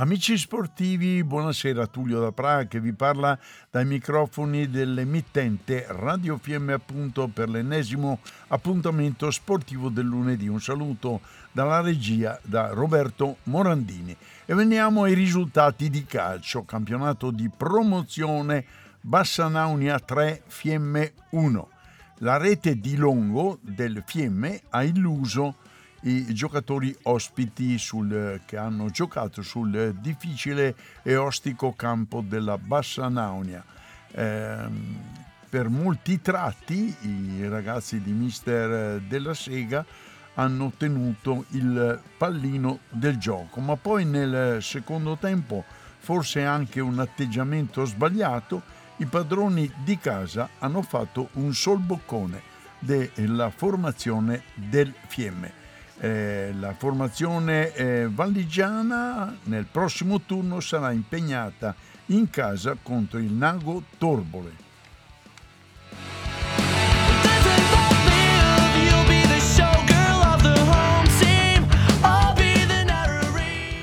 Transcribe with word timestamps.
Amici 0.00 0.38
sportivi, 0.38 1.24
buonasera 1.24 1.88
Tullio 1.88 2.20
da 2.20 2.30
Praga 2.30 2.68
che 2.68 2.78
vi 2.78 2.92
parla 2.92 3.36
dai 3.68 3.84
microfoni 3.84 4.70
dell'emittente 4.70 5.86
Radio 5.88 6.38
Fiemme 6.38 6.72
appunto 6.72 7.26
per 7.26 7.48
l'ennesimo 7.48 8.20
appuntamento 8.46 9.28
sportivo 9.32 9.88
del 9.88 10.06
lunedì. 10.06 10.46
Un 10.46 10.60
saluto 10.60 11.22
dalla 11.50 11.80
regia 11.80 12.38
da 12.44 12.68
Roberto 12.68 13.38
Morandini 13.44 14.16
e 14.44 14.54
veniamo 14.54 15.02
ai 15.02 15.14
risultati 15.14 15.90
di 15.90 16.04
calcio, 16.04 16.62
campionato 16.62 17.32
di 17.32 17.50
promozione 17.50 18.64
Bassanaunia 19.00 19.98
3 19.98 20.42
Fiemme 20.46 21.12
1. 21.30 21.68
La 22.18 22.36
rete 22.36 22.78
di 22.78 22.94
Longo 22.94 23.58
del 23.62 24.04
Fiemme 24.06 24.62
ha 24.68 24.84
illuso 24.84 25.56
i 26.02 26.32
giocatori 26.32 26.96
ospiti 27.02 27.78
sul- 27.78 28.40
che 28.44 28.56
hanno 28.56 28.90
giocato 28.90 29.42
sul 29.42 29.96
difficile 30.00 30.74
e 31.02 31.16
ostico 31.16 31.72
campo 31.72 32.20
della 32.20 32.56
Bassa 32.58 33.08
Naunia. 33.08 33.64
Ehm, 34.12 34.96
per 35.48 35.68
molti 35.68 36.20
tratti 36.20 36.94
i 37.02 37.48
ragazzi 37.48 38.00
di 38.02 38.12
Mister 38.12 39.00
della 39.00 39.34
Sega 39.34 39.84
hanno 40.34 40.66
ottenuto 40.66 41.46
il 41.50 42.00
pallino 42.16 42.80
del 42.90 43.16
gioco, 43.18 43.60
ma 43.60 43.76
poi 43.76 44.04
nel 44.04 44.62
secondo 44.62 45.16
tempo, 45.16 45.64
forse 45.98 46.44
anche 46.44 46.80
un 46.80 47.00
atteggiamento 47.00 47.84
sbagliato, 47.84 48.62
i 48.98 49.06
padroni 49.06 49.70
di 49.84 49.98
casa 49.98 50.48
hanno 50.58 50.82
fatto 50.82 51.30
un 51.34 51.52
sol 51.54 51.78
boccone 51.78 52.40
della 52.78 53.50
formazione 53.50 54.42
del 54.54 54.92
Fiemme. 55.06 55.66
Eh, 56.00 56.54
la 56.58 56.74
formazione 56.74 57.72
eh, 57.74 58.08
valligiana 58.08 59.36
nel 59.44 59.66
prossimo 59.66 60.20
turno 60.20 60.60
sarà 60.60 60.92
impegnata 60.92 61.74
in 62.06 62.30
casa 62.30 62.76
contro 62.80 63.18
il 63.18 63.32
Nago 63.32 63.82
Torbole. 63.98 64.66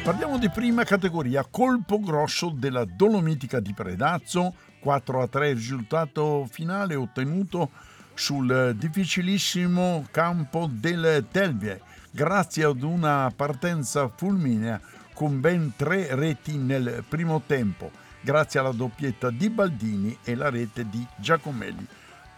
Parliamo 0.03 0.37
di 0.37 0.49
prima 0.49 0.83
categoria, 0.83 1.45
colpo 1.49 1.99
grosso 1.99 2.49
della 2.49 2.85
Dolomitica 2.85 3.59
di 3.59 3.73
Predazzo, 3.73 4.53
4 4.79 5.21
a 5.21 5.27
3 5.27 5.53
risultato 5.53 6.47
finale 6.47 6.93
ottenuto 6.93 7.71
sul 8.13 8.75
difficilissimo 8.77 10.05
campo 10.11 10.69
del 10.71 11.25
Telvie, 11.31 11.81
grazie 12.15 12.63
ad 12.63 12.81
una 12.81 13.29
partenza 13.35 14.07
fulminea 14.07 14.79
con 15.13 15.41
ben 15.41 15.73
tre 15.75 16.15
reti 16.15 16.55
nel 16.57 17.03
primo 17.05 17.41
tempo, 17.45 17.91
grazie 18.21 18.61
alla 18.61 18.71
doppietta 18.71 19.29
di 19.29 19.49
Baldini 19.49 20.17
e 20.23 20.33
la 20.33 20.49
rete 20.49 20.87
di 20.89 21.05
Giacomelli. 21.17 21.85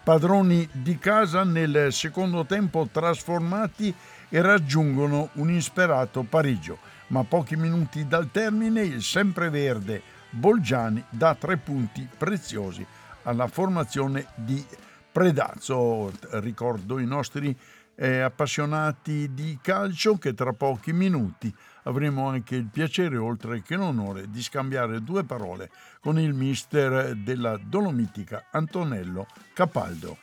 Padroni 0.04 0.68
di 0.72 0.98
casa 0.98 1.44
nel 1.44 1.94
secondo 1.94 2.44
tempo 2.46 2.90
trasformati 2.92 3.94
e 4.30 4.42
raggiungono 4.42 5.30
un 5.34 5.52
insperato 5.52 6.24
pareggio, 6.24 6.80
ma 7.10 7.24
pochi 7.24 7.56
minuti 7.56 8.08
dal 8.08 8.32
termine 8.32 8.82
il 8.82 9.04
sempreverde 9.04 10.02
Bolgiani 10.32 11.04
dà 11.08 11.36
tre 11.36 11.58
punti 11.58 12.08
preziosi 12.18 12.84
alla 13.24 13.48
formazione 13.48 14.26
di 14.34 14.66
Predazzo. 15.12 16.12
Ricordo 16.32 17.00
i 17.00 17.06
nostri 17.06 17.58
eh, 18.00 18.20
appassionati 18.20 19.34
di 19.34 19.58
calcio 19.62 20.18
che 20.18 20.34
tra 20.34 20.54
pochi 20.54 20.94
minuti 20.94 21.54
avremo 21.84 22.28
anche 22.28 22.56
il 22.56 22.68
piacere, 22.72 23.18
oltre 23.18 23.64
che 23.64 23.76
l'onore, 23.76 24.30
di 24.30 24.42
scambiare 24.42 25.02
due 25.02 25.24
parole 25.24 25.72
con 26.00 26.20
il 26.20 26.34
mister 26.34 27.16
della 27.16 27.58
Dolomitica, 27.58 28.46
Antonello 28.52 29.26
Capaldo. 29.54 30.18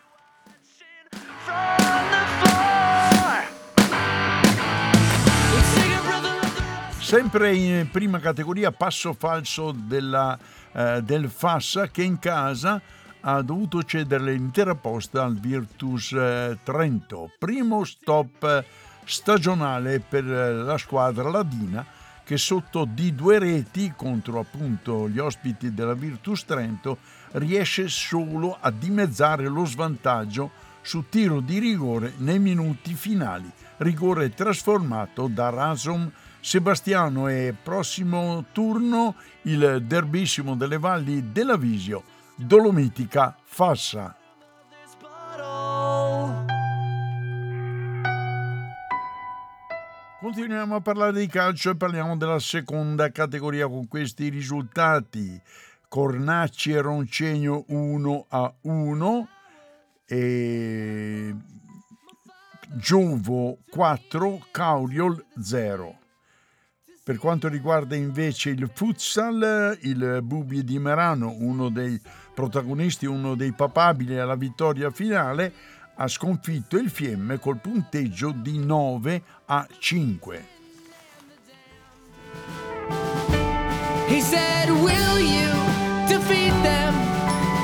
Sempre 6.99 7.55
in 7.55 7.89
prima 7.91 8.19
categoria, 8.19 8.73
passo 8.73 9.13
falso 9.13 9.73
della, 9.73 10.39
eh, 10.73 11.03
del 11.03 11.29
Fassa 11.29 11.89
che 11.89 12.03
in 12.03 12.19
casa 12.19 12.81
ha 13.27 13.41
dovuto 13.43 13.83
cedere 13.83 14.33
l'intera 14.33 14.75
posta 14.75 15.25
al 15.25 15.39
Virtus 15.39 16.13
eh, 16.13 16.59
Trento. 16.63 17.31
Primo 17.39 17.85
stop 17.85 18.43
eh, 18.45 18.65
stagionale 19.05 20.01
per 20.01 20.31
eh, 20.31 20.53
la 20.53 20.77
squadra 20.77 21.31
ladina 21.31 21.85
che 22.23 22.37
sotto 22.37 22.87
di 22.87 23.15
due 23.15 23.39
reti 23.39 23.93
contro 23.97 24.41
appunto 24.41 25.09
gli 25.09 25.19
ospiti 25.19 25.73
della 25.73 25.95
Virtus 25.95 26.45
Trento 26.45 26.99
riesce 27.33 27.89
solo 27.89 28.57
a 28.61 28.71
dimezzare 28.71 29.47
lo 29.49 29.65
svantaggio 29.65 30.51
su 30.83 31.05
tiro 31.09 31.41
di 31.41 31.59
rigore 31.59 32.13
nei 32.19 32.39
minuti 32.39 32.93
finali. 32.95 33.51
Rigore 33.79 34.35
trasformato 34.35 35.29
da 35.29 35.49
Rasom 35.49 36.11
Sebastiano 36.41 37.29
e 37.29 37.55
prossimo 37.61 38.45
turno 38.53 39.15
il 39.43 39.83
derbissimo 39.83 40.55
delle 40.57 40.79
valli 40.79 41.33
della 41.33 41.57
Visio, 41.57 42.03
Dolomitica 42.37 43.37
Fassa. 43.45 44.17
Continuiamo 50.19 50.75
a 50.75 50.81
parlare 50.81 51.21
di 51.21 51.29
calcio 51.29 51.71
e 51.71 51.77
parliamo 51.77 52.17
della 52.17 52.41
seconda 52.41 53.13
categoria 53.13 53.69
con 53.69 53.87
questi 53.87 54.31
risultati. 54.31 55.41
Cornacci 55.87 56.73
e 56.73 56.81
Roncegno 56.81 57.65
1 57.69 58.27
a 58.29 58.53
1 58.63 59.29
e 60.07 61.35
Giovo 62.77 63.59
4, 63.71 64.47
Cauriol 64.51 65.25
0. 65.41 65.99
Per 67.05 67.19
quanto 67.19 67.49
riguarda 67.49 67.95
invece 67.95 68.49
il 68.49 68.71
futsal, 68.73 69.79
il 69.83 70.21
Bubi 70.23 70.65
di 70.65 70.79
Merano, 70.79 71.35
uno 71.39 71.69
dei 71.69 72.01
protagonisti, 72.35 73.07
uno 73.07 73.35
dei 73.35 73.53
papabili 73.53 74.19
alla 74.19 74.35
vittoria 74.35 74.91
finale, 74.91 75.53
ha 75.97 76.09
sconfitto 76.09 76.77
il 76.77 76.91
Fiemme 76.91 77.39
col 77.39 77.59
punteggio 77.59 78.33
di 78.33 78.59
9 78.59 79.23
a 79.47 79.67
5. 79.79 80.53
He 84.09 84.21
said, 84.21 84.69
Will 84.71 85.19
you 85.19 85.51
defeat 86.09 86.53
them, 86.63 86.95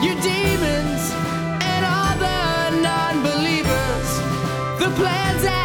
your 0.02 0.18
demons, 0.22 1.12
and 1.60 1.84
all 1.84 2.16
the 2.18 2.80
non 2.80 3.22
believers, 3.22 4.20
the 4.78 4.88
plans 4.96 5.59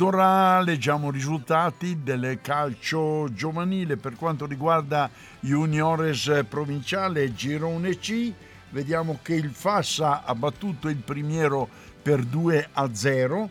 Ed 0.00 0.06
ora 0.06 0.60
leggiamo 0.62 1.08
i 1.08 1.12
risultati 1.12 2.02
del 2.02 2.38
calcio 2.40 3.30
giovanile 3.34 3.98
per 3.98 4.16
quanto 4.16 4.46
riguarda 4.46 5.10
Juniores 5.40 6.46
provinciale 6.48 7.34
Girone 7.34 7.98
C. 7.98 8.32
Vediamo 8.70 9.18
che 9.20 9.34
il 9.34 9.50
Fassa 9.50 10.24
ha 10.24 10.34
battuto 10.34 10.88
il 10.88 10.96
Primiero 10.96 11.68
per 12.00 12.22
2 12.22 12.68
a 12.72 12.94
0 12.94 13.50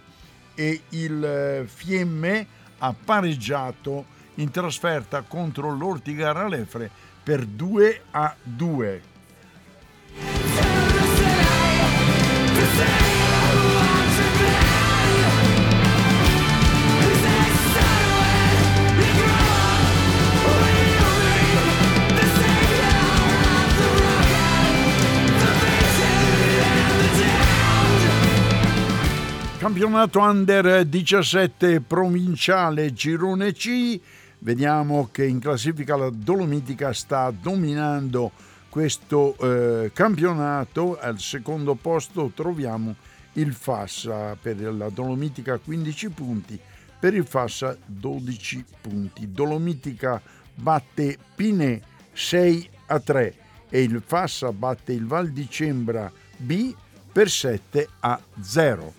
e 0.56 0.82
il 0.90 1.68
Fiemme 1.72 2.48
ha 2.80 2.96
pareggiato 2.96 4.06
in 4.36 4.50
trasferta 4.50 5.22
contro 5.22 5.72
l'Ortiga 5.72 6.34
per 7.22 7.46
2 7.46 8.02
a 8.10 8.36
2. 8.42 9.02
Campionato 29.60 30.22
under 30.22 30.86
17 30.86 31.82
provinciale 31.82 32.94
girone 32.94 33.52
C. 33.52 34.00
Vediamo 34.38 35.10
che 35.12 35.26
in 35.26 35.40
classifica 35.40 35.98
la 35.98 36.10
Dolomitica 36.10 36.94
sta 36.94 37.30
dominando 37.30 38.32
questo 38.70 39.36
eh, 39.36 39.92
campionato. 39.94 40.98
Al 40.98 41.20
secondo 41.20 41.76
posto 41.76 42.32
troviamo 42.34 42.96
il 43.34 43.52
Fassa 43.52 44.38
per 44.42 44.62
la 44.62 44.88
Dolomitica 44.88 45.58
15 45.58 46.10
punti, 46.12 46.58
per 46.98 47.14
il 47.14 47.26
Fassa 47.26 47.76
12 47.86 48.64
punti. 48.80 49.30
Dolomitica 49.30 50.22
batte 50.56 51.18
Pine 51.36 51.82
6 52.14 52.70
a 52.86 53.00
3 53.02 53.36
e 53.70 53.84
il 53.84 54.02
Fassa 54.06 54.54
batte 54.54 54.94
il 54.94 55.06
Val 55.06 55.28
di 55.32 55.50
Cembra 55.50 56.10
B 56.38 56.74
per 57.12 57.30
7 57.30 57.90
a 58.00 58.18
0. 58.40 58.99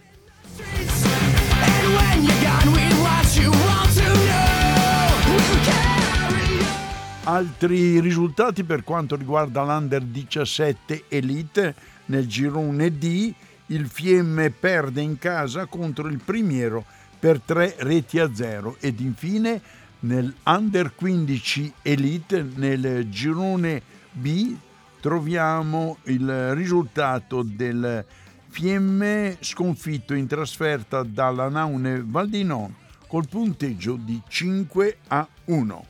Altri 7.24 8.00
risultati 8.00 8.64
per 8.64 8.82
quanto 8.82 9.14
riguarda 9.14 9.62
l'Under 9.62 10.02
17 10.02 11.04
Elite 11.08 11.74
nel 12.06 12.26
girone 12.26 12.98
D, 12.98 13.32
il 13.66 13.86
Fiemme 13.86 14.50
perde 14.50 15.00
in 15.00 15.16
casa 15.16 15.66
contro 15.66 16.08
il 16.08 16.18
Primiero 16.18 16.84
per 17.18 17.40
3 17.40 17.76
reti 17.78 18.18
a 18.18 18.34
0 18.34 18.78
ed 18.80 19.00
infine 19.00 19.60
nell'Under 20.00 20.92
15 20.94 21.72
Elite 21.82 22.44
nel 22.56 23.08
girone 23.10 23.80
B 24.10 24.56
troviamo 25.00 25.98
il 26.04 26.54
risultato 26.54 27.42
del 27.42 28.04
Fiemme 28.50 29.36
sconfitto 29.40 30.12
in 30.12 30.26
trasferta 30.26 31.04
dalla 31.04 31.48
Naune 31.48 32.02
Valdinon 32.04 32.74
col 33.06 33.28
punteggio 33.28 33.94
di 33.94 34.20
5 34.26 34.96
a 35.06 35.26
1. 35.44 35.84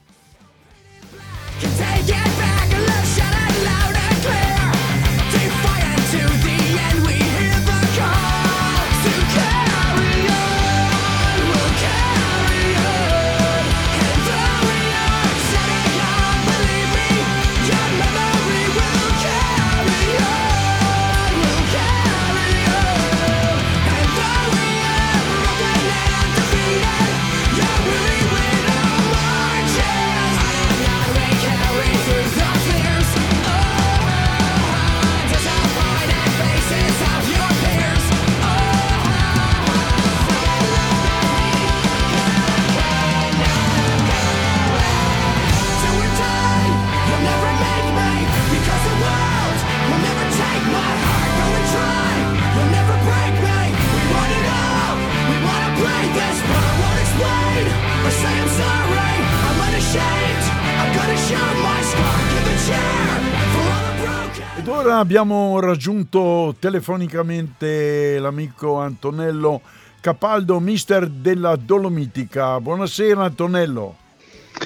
Abbiamo 64.88 65.60
raggiunto 65.60 66.56
telefonicamente 66.58 68.18
l'amico 68.18 68.78
Antonello 68.78 69.60
Capaldo, 70.00 70.58
mister 70.58 71.06
della 71.06 71.56
Dolomitica. 71.56 72.58
Buonasera 72.58 73.24
Antonello. 73.24 73.96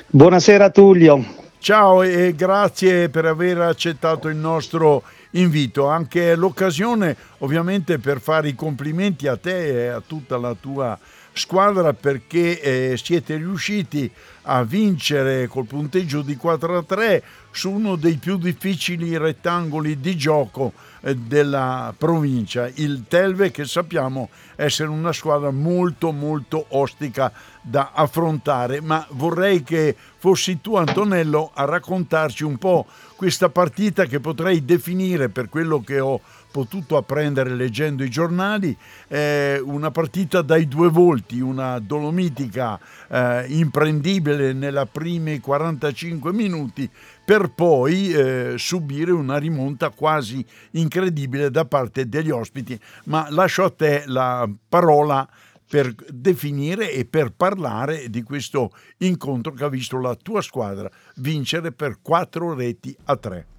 Buonasera 0.06 0.70
Tullio. 0.70 1.24
Ciao 1.58 2.02
e 2.02 2.32
grazie 2.36 3.08
per 3.08 3.24
aver 3.24 3.58
accettato 3.60 4.28
il 4.28 4.36
nostro 4.36 5.02
invito. 5.32 5.88
Anche 5.88 6.36
l'occasione 6.36 7.16
ovviamente 7.38 7.98
per 7.98 8.20
fare 8.20 8.48
i 8.48 8.54
complimenti 8.54 9.26
a 9.26 9.36
te 9.36 9.86
e 9.86 9.88
a 9.88 10.02
tutta 10.06 10.36
la 10.36 10.54
tua 10.58 10.96
squadra 11.32 11.92
perché 11.92 12.60
eh, 12.60 12.96
siete 12.96 13.36
riusciti 13.36 14.10
a 14.44 14.62
vincere 14.64 15.46
col 15.46 15.66
punteggio 15.66 16.22
di 16.22 16.36
4 16.36 16.78
a 16.78 16.82
3 16.82 17.22
su 17.50 17.70
uno 17.70 17.96
dei 17.96 18.16
più 18.16 18.36
difficili 18.36 19.16
rettangoli 19.16 20.00
di 20.00 20.16
gioco 20.16 20.72
eh, 21.00 21.14
della 21.14 21.94
provincia, 21.96 22.68
il 22.74 23.04
Telve 23.06 23.50
che 23.50 23.64
sappiamo 23.64 24.28
essere 24.56 24.88
una 24.88 25.12
squadra 25.12 25.50
molto 25.50 26.10
molto 26.10 26.66
ostica 26.70 27.32
da 27.60 27.92
affrontare, 27.94 28.80
ma 28.80 29.06
vorrei 29.10 29.62
che 29.62 29.94
fossi 30.16 30.60
tu 30.60 30.76
Antonello 30.76 31.50
a 31.54 31.64
raccontarci 31.64 32.44
un 32.44 32.58
po' 32.58 32.86
questa 33.16 33.48
partita 33.48 34.04
che 34.06 34.20
potrei 34.20 34.64
definire 34.64 35.28
per 35.28 35.48
quello 35.48 35.80
che 35.80 36.00
ho 36.00 36.20
potuto 36.54 36.96
apprendere 36.96 37.50
leggendo 37.50 38.04
i 38.04 38.08
giornali, 38.08 38.76
eh, 39.08 39.60
una 39.60 39.90
partita 39.90 40.40
dai 40.40 40.68
due 40.68 40.88
volti, 40.88 41.40
una 41.40 41.80
dolomitica 41.80 42.78
eh, 43.08 43.46
imprendibile 43.48 44.52
nella 44.52 44.86
primi 44.86 45.40
45 45.40 46.32
minuti 46.32 46.88
per 47.24 47.50
poi 47.52 48.12
eh, 48.12 48.54
subire 48.56 49.10
una 49.10 49.36
rimonta 49.38 49.90
quasi 49.90 50.46
incredibile 50.72 51.50
da 51.50 51.64
parte 51.64 52.08
degli 52.08 52.30
ospiti. 52.30 52.78
Ma 53.06 53.26
lascio 53.30 53.64
a 53.64 53.70
te 53.70 54.04
la 54.06 54.48
parola 54.68 55.28
per 55.68 55.92
definire 56.08 56.92
e 56.92 57.04
per 57.04 57.32
parlare 57.32 58.08
di 58.10 58.22
questo 58.22 58.70
incontro 58.98 59.54
che 59.54 59.64
ha 59.64 59.68
visto 59.68 59.98
la 59.98 60.14
tua 60.14 60.40
squadra 60.40 60.88
vincere 61.16 61.72
per 61.72 61.98
quattro 62.00 62.54
reti 62.54 62.96
a 63.06 63.16
tre. 63.16 63.53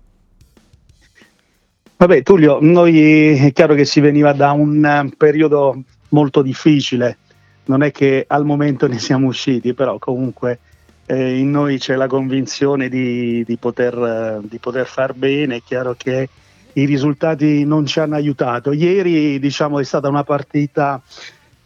Vabbè, 1.97 2.23
Tullio, 2.23 2.57
noi 2.59 3.37
è 3.37 3.53
chiaro 3.53 3.73
che 3.73 3.85
si 3.85 4.01
veniva 4.01 4.33
da 4.33 4.51
un 4.51 4.83
eh, 4.83 5.09
periodo 5.15 5.81
molto 6.09 6.41
difficile, 6.41 7.17
non 7.65 7.83
è 7.83 7.91
che 7.91 8.25
al 8.27 8.43
momento 8.43 8.85
ne 8.87 8.99
siamo 8.99 9.27
usciti, 9.27 9.73
però 9.73 9.97
comunque 9.97 10.59
eh, 11.05 11.37
in 11.37 11.51
noi 11.51 11.77
c'è 11.77 11.95
la 11.95 12.07
convinzione 12.07 12.89
di, 12.89 13.45
di, 13.45 13.55
poter, 13.55 13.93
eh, 14.43 14.45
di, 14.45 14.57
poter, 14.57 14.85
far 14.87 15.13
bene, 15.13 15.55
è 15.55 15.61
chiaro 15.63 15.95
che 15.97 16.27
i 16.73 16.83
risultati 16.83 17.63
non 17.63 17.85
ci 17.85 18.01
hanno 18.01 18.15
aiutato. 18.15 18.73
Ieri 18.73 19.39
diciamo, 19.39 19.79
è 19.79 19.83
stata 19.85 20.09
una 20.09 20.25
partita 20.25 21.01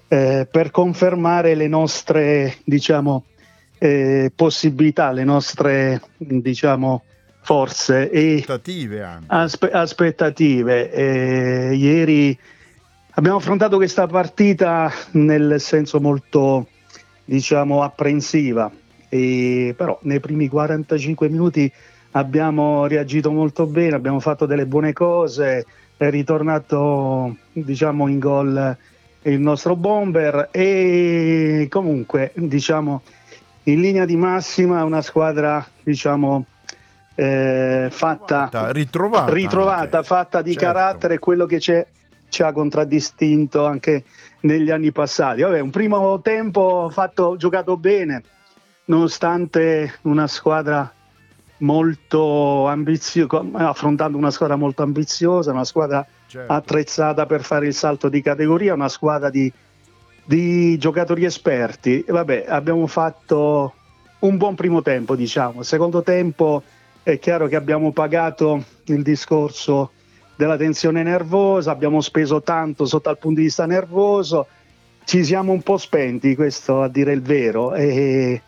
eh, 0.07 0.47
per 0.49 0.69
confermare 0.69 1.55
le 1.55 1.67
nostre 1.67 2.57
diciamo, 2.65 3.23
eh, 3.79 4.31
possibilità, 4.35 5.11
le 5.11 5.23
nostre 5.23 5.99
diciamo, 6.17 7.01
forze 7.49 8.11
e 8.11 8.35
aspettative. 8.35 9.01
Anche. 9.01 9.25
Aspe- 9.29 9.71
aspettative. 9.71 10.91
E 10.91 11.73
ieri 11.73 12.37
abbiamo 13.13 13.37
affrontato 13.37 13.77
questa 13.77 14.05
partita 14.05 14.91
nel 15.13 15.55
senso 15.59 15.99
molto 15.99 16.67
diciamo 17.25 17.81
apprensiva, 17.81 18.71
e, 19.09 19.73
però 19.75 19.97
nei 20.03 20.19
primi 20.19 20.47
45 20.47 21.27
minuti 21.27 21.71
abbiamo 22.11 22.85
reagito 22.85 23.31
molto 23.31 23.65
bene, 23.65 23.95
abbiamo 23.95 24.19
fatto 24.19 24.45
delle 24.45 24.67
buone 24.67 24.93
cose, 24.93 25.65
è 25.97 26.09
ritornato 26.11 27.35
diciamo 27.51 28.07
in 28.07 28.19
gol 28.19 28.77
il 29.23 29.39
nostro 29.39 29.75
bomber 29.75 30.49
e 30.51 31.65
comunque 31.67 32.31
diciamo 32.35 33.01
in 33.63 33.81
linea 33.81 34.05
di 34.05 34.15
massima 34.15 34.83
una 34.83 35.01
squadra 35.01 35.67
diciamo 35.83 36.45
eh, 37.19 37.89
fatta, 37.91 38.71
ritrovata, 38.71 39.33
ritrovata 39.33 40.03
fatta 40.03 40.41
di 40.41 40.53
certo. 40.53 40.65
carattere, 40.65 41.19
quello 41.19 41.45
che 41.45 41.59
ci 41.59 42.43
ha 42.43 42.51
contraddistinto 42.53 43.65
anche 43.65 44.05
negli 44.41 44.71
anni 44.71 44.93
passati. 44.93 45.41
Vabbè, 45.41 45.59
un 45.59 45.69
primo 45.69 46.21
tempo 46.21 46.89
fatto, 46.89 47.35
giocato 47.35 47.75
bene, 47.75 48.23
nonostante 48.85 49.95
una 50.03 50.27
squadra 50.27 50.89
molto 51.57 52.67
ambiziosa, 52.67 53.43
affrontando 53.51 54.17
una 54.17 54.31
squadra 54.31 54.55
molto 54.55 54.83
ambiziosa, 54.83 55.51
una 55.51 55.65
squadra 55.65 56.07
certo. 56.25 56.53
attrezzata 56.53 57.25
per 57.25 57.43
fare 57.43 57.67
il 57.67 57.73
salto 57.73 58.07
di 58.07 58.21
categoria, 58.21 58.73
una 58.73 58.87
squadra 58.87 59.29
di, 59.29 59.51
di 60.23 60.77
giocatori 60.77 61.25
esperti. 61.25 62.01
E 62.01 62.13
vabbè, 62.13 62.45
abbiamo 62.47 62.87
fatto 62.87 63.73
un 64.19 64.37
buon 64.37 64.55
primo 64.55 64.81
tempo, 64.81 65.17
diciamo. 65.17 65.63
Secondo 65.63 66.01
tempo 66.01 66.63
è 67.03 67.19
chiaro 67.19 67.47
che 67.47 67.55
abbiamo 67.55 67.91
pagato 67.91 68.63
il 68.85 69.03
discorso 69.03 69.91
della 70.35 70.57
tensione 70.57 71.03
nervosa, 71.03 71.71
abbiamo 71.71 72.01
speso 72.01 72.41
tanto 72.41 72.85
sotto 72.85 73.09
il 73.09 73.17
punto 73.17 73.39
di 73.39 73.45
vista 73.45 73.65
nervoso 73.65 74.47
ci 75.09 75.25
siamo 75.25 75.53
un 75.53 75.63
po' 75.63 75.79
spenti, 75.79 76.35
questo 76.35 76.83
a 76.83 76.87
dire 76.87 77.13
il 77.13 77.23
vero, 77.23 77.73
e, 77.73 78.39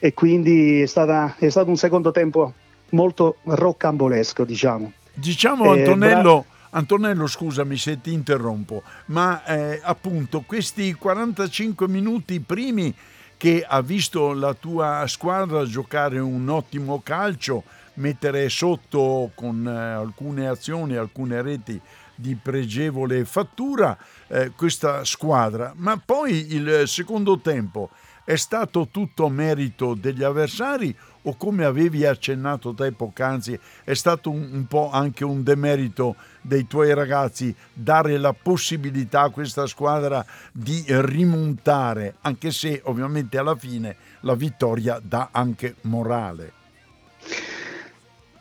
e 0.00 0.14
quindi 0.14 0.82
è, 0.82 0.86
stata, 0.86 1.36
è, 1.38 1.48
stato 1.48 1.68
un 1.68 1.76
secondo 1.76 2.10
tempo 2.10 2.54
molto 2.88 3.36
roccambolesco, 3.44 4.44
diciamo. 4.44 4.92
Diciamo 5.14 5.70
Antonello, 5.70 6.44
bra- 6.48 6.78
Antonello 6.78 7.28
scusami 7.28 7.76
se 7.76 8.00
ti 8.00 8.12
interrompo, 8.12 8.82
ma 9.06 9.44
eh, 9.44 9.80
appunto 9.80 10.42
questi 10.44 10.92
45 10.92 11.86
minuti 11.86 12.40
primi 12.40 12.92
che 13.36 13.64
ha 13.64 13.80
visto 13.80 14.32
la 14.32 14.54
tua 14.54 15.04
squadra 15.06 15.64
giocare 15.66 16.18
un 16.18 16.48
ottimo 16.48 17.00
calcio, 17.00 17.62
mettere 17.98 18.48
sotto 18.48 19.30
con 19.34 19.66
eh, 19.66 19.70
alcune 19.70 20.48
azioni, 20.48 20.96
alcune 20.96 21.42
reti 21.42 21.80
di 22.14 22.34
pregevole 22.34 23.24
fattura 23.24 23.96
eh, 24.26 24.50
questa 24.56 25.04
squadra, 25.04 25.72
ma 25.76 26.00
poi 26.04 26.54
il 26.54 26.82
secondo 26.86 27.38
tempo 27.38 27.90
è 28.24 28.36
stato 28.36 28.88
tutto 28.90 29.28
merito 29.30 29.94
degli 29.94 30.22
avversari 30.22 30.94
o 31.22 31.36
come 31.36 31.64
avevi 31.64 32.04
accennato 32.04 32.74
te 32.74 32.92
poc'anzi 32.92 33.58
è 33.84 33.94
stato 33.94 34.30
un, 34.30 34.50
un 34.52 34.66
po' 34.66 34.90
anche 34.90 35.24
un 35.24 35.42
demerito 35.42 36.14
dei 36.42 36.66
tuoi 36.66 36.92
ragazzi 36.92 37.54
dare 37.72 38.18
la 38.18 38.34
possibilità 38.34 39.22
a 39.22 39.30
questa 39.30 39.66
squadra 39.66 40.24
di 40.52 40.84
rimontare, 40.88 42.16
anche 42.20 42.50
se 42.50 42.82
ovviamente 42.84 43.38
alla 43.38 43.56
fine 43.56 43.96
la 44.20 44.34
vittoria 44.34 45.00
dà 45.02 45.30
anche 45.32 45.76
morale. 45.82 46.57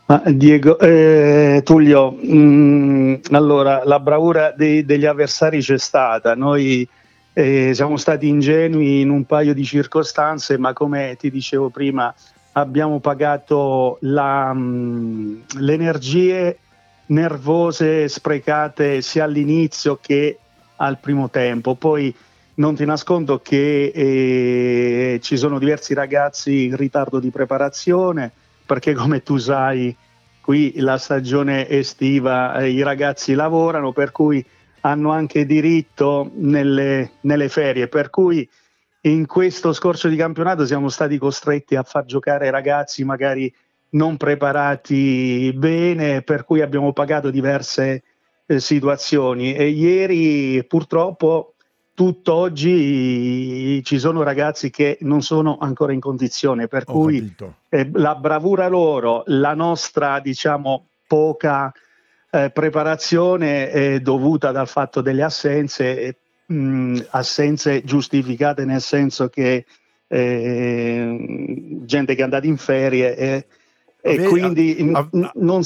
Diego, 0.08 0.80
eh, 0.80 1.62
Tullio, 1.66 2.12
mh, 2.12 2.38
mm, 2.38 3.16
allora 3.32 3.84
la 3.84 4.00
bravura 4.00 4.54
dei, 4.56 4.86
degli 4.86 5.06
avversari 5.06 5.60
c'è 5.60 5.78
stata, 5.78 6.34
noi 6.34 6.88
eh, 7.34 7.74
siamo 7.74 7.98
stati 7.98 8.26
ingenui 8.30 9.02
in 9.02 9.10
un 9.10 9.26
paio 9.26 9.54
di 9.54 9.66
circostanze, 9.66 10.58
ma 10.58 10.72
come 10.72 11.18
ti 11.20 11.30
dicevo 11.30 11.68
prima 11.68 12.14
abbiamo 12.54 13.02
pagato 13.02 13.98
la, 14.02 14.54
mh, 14.54 14.60
mm, 14.60 15.40
le 15.60 15.74
energie 15.74 16.58
nervose 17.08 18.08
sprecate 18.08 19.02
sia 19.02 19.26
all'inizio 19.26 20.00
che 20.02 20.38
al 20.78 21.00
primo 21.00 21.30
tempo. 21.30 21.76
Poi 21.76 22.16
non 22.56 22.76
ti 22.76 22.86
nascondo 22.86 23.42
che 23.42 23.92
eh, 23.94 25.20
ci 25.22 25.36
sono 25.36 25.60
diversi 25.60 25.94
ragazzi 25.94 26.64
in 26.64 26.78
ritardo 26.78 27.20
di 27.20 27.30
preparazione 27.30 28.32
perché 28.68 28.94
come 28.94 29.24
tu 29.24 29.38
sai 29.38 29.96
qui 30.42 30.74
la 30.78 30.98
stagione 30.98 31.68
estiva 31.68 32.60
eh, 32.60 32.70
i 32.70 32.84
ragazzi 32.84 33.34
lavorano 33.34 33.92
per 33.92 34.12
cui 34.12 34.46
hanno 34.82 35.12
anche 35.12 35.46
diritto 35.46 36.30
nelle, 36.36 37.14
nelle 37.22 37.50
ferie. 37.50 37.88
Per 37.88 38.10
cui 38.10 38.48
in 39.02 39.26
questo 39.26 39.74
scorcio 39.74 40.08
di 40.08 40.16
campionato 40.16 40.66
siamo 40.66 40.90
stati 40.90 41.18
costretti 41.18 41.76
a 41.76 41.84
far 41.84 42.06
giocare 42.06 42.50
ragazzi 42.50 43.04
magari 43.04 43.54
non 43.90 44.18
preparati 44.18 45.52
bene 45.56 46.22
per 46.22 46.44
cui 46.44 46.62
abbiamo 46.62 46.94
pagato 46.94 47.30
diverse 47.30 48.04
eh, 48.46 48.60
situazioni. 48.60 49.54
E 49.54 49.68
ieri 49.68 50.64
purtroppo 50.66 51.56
tutt'oggi 51.98 53.84
ci 53.84 53.98
sono 53.98 54.22
ragazzi 54.22 54.70
che 54.70 55.00
non 55.02 55.24
sono 55.24 55.58
ancora 55.60 55.94
in 55.94 56.00
condizione, 56.00 56.68
per 56.68 56.84
Ho 56.86 56.92
cui 56.92 57.36
eh, 57.70 57.90
la 57.94 58.14
bravura 58.14 58.68
loro, 58.68 59.24
la 59.26 59.56
nostra 59.56 60.20
diciamo 60.20 60.90
poca 61.08 61.74
eh, 62.30 62.52
preparazione 62.52 63.72
è 63.72 64.00
dovuta 64.00 64.52
dal 64.52 64.68
fatto 64.68 65.02
delle 65.02 65.24
assenze, 65.24 66.18
mh, 66.46 67.00
assenze 67.10 67.84
giustificate 67.84 68.64
nel 68.64 68.82
senso 68.82 69.28
che 69.30 69.66
eh, 70.06 71.80
gente 71.84 72.14
che 72.14 72.22
è 72.22 72.24
andata 72.24 72.46
in 72.46 72.58
ferie 72.58 73.18
e, 73.18 73.48
e 74.00 74.24
quindi 74.26 74.88
a, 74.94 75.00
a, 75.00 75.32
non 75.34 75.64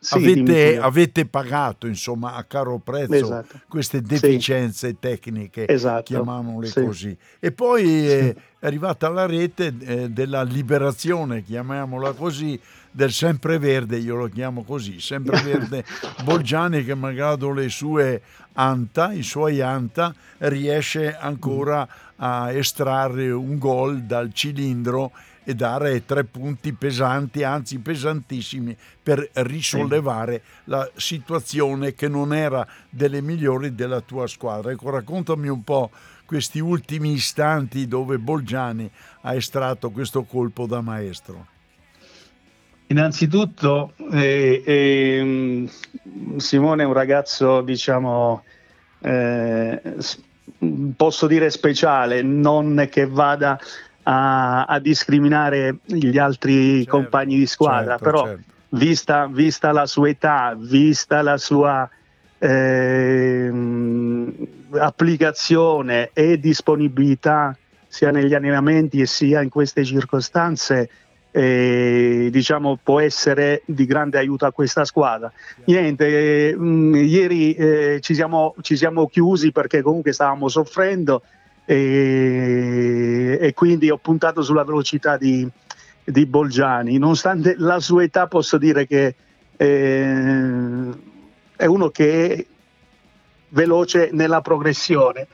sì, 0.00 0.14
avete, 0.14 0.78
avete, 0.78 1.26
pagato 1.26 1.88
insomma 1.88 2.34
a 2.34 2.44
caro 2.44 2.78
prezzo 2.78 3.14
esatto. 3.14 3.60
queste 3.68 4.00
deficienze 4.00 4.88
sì. 4.90 4.96
tecniche, 5.00 5.66
esatto. 5.66 6.04
chiamiamole 6.04 6.66
sì. 6.68 6.84
così. 6.84 7.16
E 7.40 7.50
poi 7.50 8.06
è 8.06 8.34
arrivata 8.60 9.08
la 9.08 9.26
rete 9.26 9.74
eh, 9.80 10.08
della 10.10 10.42
liberazione, 10.42 11.42
chiamiamola 11.42 12.12
così, 12.12 12.58
del 12.90 13.10
sempreverde, 13.10 13.96
io 13.96 14.14
lo 14.14 14.28
chiamo 14.28 14.62
così, 14.62 15.00
sempreverde 15.00 15.84
Bolgiani 16.22 16.84
che 16.84 16.94
malgrado 16.94 17.50
le 17.50 17.68
sue 17.68 18.22
anta, 18.52 19.12
i 19.12 19.22
suoi 19.22 19.60
anta, 19.60 20.14
riesce 20.38 21.16
ancora 21.16 21.86
a 22.16 22.52
estrarre 22.52 23.30
un 23.30 23.58
gol 23.58 24.02
dal 24.02 24.32
cilindro 24.32 25.12
e 25.48 25.54
dare 25.54 26.04
tre 26.04 26.24
punti 26.24 26.74
pesanti, 26.74 27.42
anzi 27.42 27.78
pesantissimi, 27.78 28.76
per 29.02 29.30
risollevare 29.32 30.42
la 30.64 30.86
situazione 30.94 31.94
che 31.94 32.06
non 32.06 32.34
era 32.34 32.66
delle 32.90 33.22
migliori 33.22 33.74
della 33.74 34.02
tua 34.02 34.26
squadra. 34.26 34.72
Ecco, 34.72 34.90
raccontami 34.90 35.48
un 35.48 35.64
po' 35.64 35.90
questi 36.26 36.58
ultimi 36.58 37.12
istanti 37.12 37.88
dove 37.88 38.18
Bolgiani 38.18 38.90
ha 39.22 39.34
estratto 39.34 39.88
questo 39.88 40.24
colpo 40.24 40.66
da 40.66 40.82
maestro. 40.82 41.46
Innanzitutto 42.88 43.94
eh, 44.12 44.62
eh, 44.66 45.68
Simone 46.36 46.82
è 46.82 46.86
un 46.86 46.92
ragazzo, 46.92 47.62
diciamo, 47.62 48.42
eh, 48.98 49.80
posso 50.94 51.26
dire 51.26 51.48
speciale, 51.48 52.20
non 52.20 52.86
che 52.90 53.06
vada 53.06 53.58
a, 54.10 54.64
a 54.64 54.78
discriminare 54.78 55.80
gli 55.84 56.16
altri 56.16 56.78
certo, 56.78 56.90
compagni 56.90 57.36
di 57.36 57.46
squadra, 57.46 57.98
certo, 57.98 58.04
però 58.04 58.24
certo. 58.24 58.42
Vista, 58.70 59.26
vista, 59.26 59.72
la 59.72 59.86
sua 59.86 60.08
età, 60.08 60.54
vista 60.58 61.22
la 61.22 61.38
sua 61.38 61.88
eh, 62.38 63.50
applicazione 64.72 66.10
e 66.12 66.38
disponibilità 66.38 67.56
sia 67.86 68.10
negli 68.10 68.34
allenamenti 68.34 69.00
e 69.00 69.06
sia 69.06 69.40
in 69.40 69.48
queste 69.48 69.84
circostanze, 69.84 70.90
eh, 71.30 72.28
diciamo 72.30 72.78
può 72.82 73.00
essere 73.00 73.62
di 73.64 73.86
grande 73.86 74.18
aiuto 74.18 74.44
a 74.44 74.52
questa 74.52 74.84
squadra. 74.84 75.32
Niente, 75.64 76.50
eh, 76.50 76.56
mh, 76.56 76.94
ieri 76.96 77.54
eh, 77.54 77.98
ci 78.00 78.14
siamo, 78.14 78.54
ci, 78.60 78.76
siamo, 78.76 79.06
chiusi 79.06 79.50
perché 79.50 79.80
comunque 79.80 80.12
stavamo 80.12 80.48
soffrendo 80.48 81.22
e, 81.70 83.36
e 83.38 83.52
quindi 83.52 83.90
ho 83.90 83.98
puntato 83.98 84.40
sulla 84.40 84.64
velocità 84.64 85.18
di, 85.18 85.46
di, 86.02 86.24
Bolgiani. 86.24 86.96
Nonostante 86.96 87.56
la 87.58 87.78
sua 87.78 88.04
età 88.04 88.26
posso 88.26 88.56
dire 88.56 88.86
che 88.86 89.14
eh, 89.54 90.88
è 91.56 91.66
uno 91.66 91.90
che 91.90 92.32
è 92.32 92.46
veloce 93.50 94.08
nella 94.12 94.40
progressione 94.40 95.26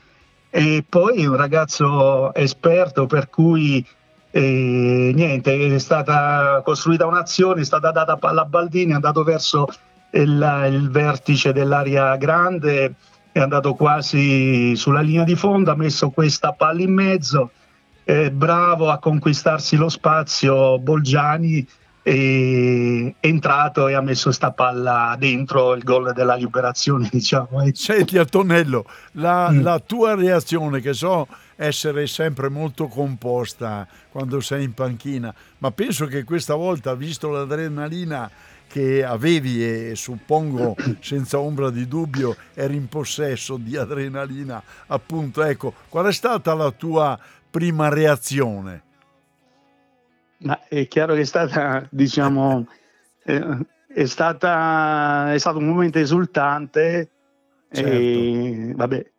e 0.49 0.83
poi 0.87 1.25
un 1.25 1.37
ragazzo 1.37 2.33
esperto 2.33 3.05
per 3.05 3.29
cui 3.29 3.85
eh, 4.31 5.11
niente, 5.15 5.73
è 5.73 5.79
stata 5.79 6.61
costruita 6.65 7.05
un'azione, 7.05 7.61
è 7.61 7.63
stata 7.65 7.91
data 7.91 8.17
palla 8.17 8.41
a 8.41 8.45
Baldini, 8.45 8.91
è 8.91 8.95
andato 8.95 9.23
verso 9.23 9.67
il, 10.11 10.67
il 10.69 10.89
vertice 10.89 11.53
dell'area 11.53 12.17
grande 12.17 12.95
è 13.35 13.41
andato 13.41 13.73
quasi 13.73 14.77
sulla 14.77 15.01
linea 15.01 15.25
di 15.25 15.35
fondo, 15.35 15.69
ha 15.69 15.75
messo 15.75 16.09
questa 16.09 16.53
palla 16.53 16.81
in 16.81 16.93
mezzo, 16.93 17.51
è 18.01 18.29
bravo 18.29 18.89
a 18.89 18.97
conquistarsi 18.97 19.75
lo 19.75 19.89
spazio 19.89 20.79
Bolgiani, 20.79 21.67
è 22.01 23.13
entrato 23.19 23.89
e 23.89 23.93
ha 23.93 23.99
messo 23.99 24.31
sta 24.31 24.51
palla 24.51 25.17
dentro 25.19 25.73
il 25.73 25.83
gol 25.83 26.13
della 26.13 26.35
liberazione 26.35 27.09
diciamo 27.11 27.67
senti 27.73 28.19
Antonello 28.19 28.85
la, 29.13 29.49
mm. 29.49 29.63
la, 29.63 29.79
tua 29.79 30.13
reazione 30.13 30.81
che 30.81 30.93
so 30.93 31.27
essere 31.55 32.07
sempre 32.07 32.49
molto 32.49 32.87
composta 32.87 33.87
quando 34.09 34.41
sei 34.41 34.65
in 34.65 34.73
panchina 34.73 35.33
ma 35.59 35.71
penso 35.71 36.05
che 36.05 36.23
questa 36.23 36.55
volta 36.55 36.93
visto 36.95 37.29
l'adrenalina 37.29 38.29
che 38.67 39.03
avevi 39.05 39.63
e 39.63 39.95
suppongo 39.95 40.75
senza 40.99 41.39
ombra 41.39 41.69
di 41.69 41.87
dubbio 41.87 42.35
eri 42.53 42.75
in 42.75 42.87
possesso 42.87 43.57
di 43.57 43.77
adrenalina, 43.77 44.61
appunto, 44.87 45.43
ecco, 45.43 45.73
qual 45.89 46.07
è 46.07 46.11
stata 46.11 46.53
la 46.53 46.71
tua 46.71 47.17
prima 47.49 47.89
reazione? 47.89 48.83
Ma 50.39 50.59
è 50.67 50.87
chiaro 50.87 51.13
che 51.13 51.21
è 51.21 51.25
stata, 51.25 51.87
diciamo, 51.89 52.67
eh, 53.23 53.57
è, 53.87 54.05
stata, 54.05 55.33
è 55.33 55.37
stato 55.37 55.59
un 55.59 55.67
momento 55.67 55.99
esultante 55.99 57.09
certo. 57.71 57.89
e 57.89 58.73
vabbè, 58.75 59.11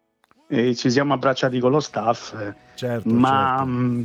e 0.49 0.75
ci 0.75 0.91
siamo 0.91 1.15
abbracciati 1.15 1.59
con 1.59 1.73
lo 1.73 1.81
staff, 1.81 2.35
certo, 2.75 3.09
ma 3.09 3.57
certo. 3.59 3.71
Mm, 3.71 4.05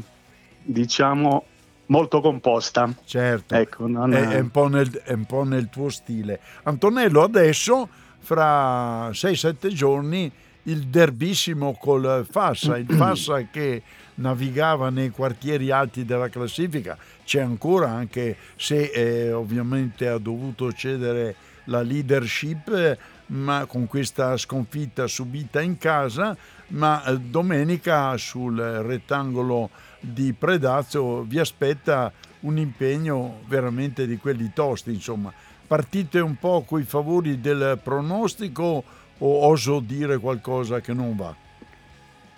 diciamo 0.63 1.45
molto 1.87 2.21
composta. 2.21 2.91
Certo, 3.05 3.53
ecco, 3.53 3.87
non... 3.87 4.13
è, 4.13 4.27
è, 4.27 4.39
un 4.39 4.69
nel, 4.69 4.91
è, 5.03 5.13
un 5.13 5.25
po 5.25 5.43
nel, 5.43 5.69
tuo 5.69 5.89
stile. 5.89 6.39
Antonello, 6.63 7.21
adesso 7.21 7.87
fra 8.19 9.09
6-7 9.09 9.67
giorni 9.67 10.31
il 10.63 10.87
derbissimo 10.87 11.75
col 11.79 12.25
Fassa, 12.29 12.77
il 12.77 12.87
Fassa 12.95 13.47
che 13.51 13.83
navigava 14.15 14.89
nei 14.89 15.09
quartieri 15.09 15.71
alti 15.71 16.05
della 16.05 16.29
classifica, 16.29 16.97
c'è 17.23 17.41
ancora 17.41 17.89
anche 17.89 18.35
se 18.55 18.91
eh, 18.93 19.31
ovviamente 19.31 20.07
ha 20.07 20.17
dovuto 20.17 20.71
cedere 20.71 21.35
la 21.65 21.81
leadership 21.81 22.97
ma 23.31 23.65
con 23.65 23.87
questa 23.87 24.35
sconfitta 24.37 25.07
subita 25.07 25.61
in 25.61 25.77
casa, 25.77 26.35
ma 26.67 27.03
eh, 27.03 27.17
domenica 27.17 28.15
sul 28.17 28.57
rettangolo 28.59 29.69
di 29.99 30.33
Predazzo 30.33 31.23
vi 31.23 31.39
aspetta 31.39 32.11
un 32.41 32.57
impegno 32.57 33.41
veramente 33.47 34.07
di 34.07 34.17
quelli 34.17 34.51
tosti, 34.53 34.93
insomma. 34.93 35.31
Partite 35.67 36.19
un 36.19 36.35
po' 36.37 36.63
coi 36.67 36.83
favori 36.83 37.39
del 37.39 37.79
pronostico 37.81 38.83
o 39.17 39.45
oso 39.45 39.79
dire 39.79 40.17
qualcosa 40.17 40.81
che 40.81 40.93
non 40.93 41.15
va? 41.15 41.33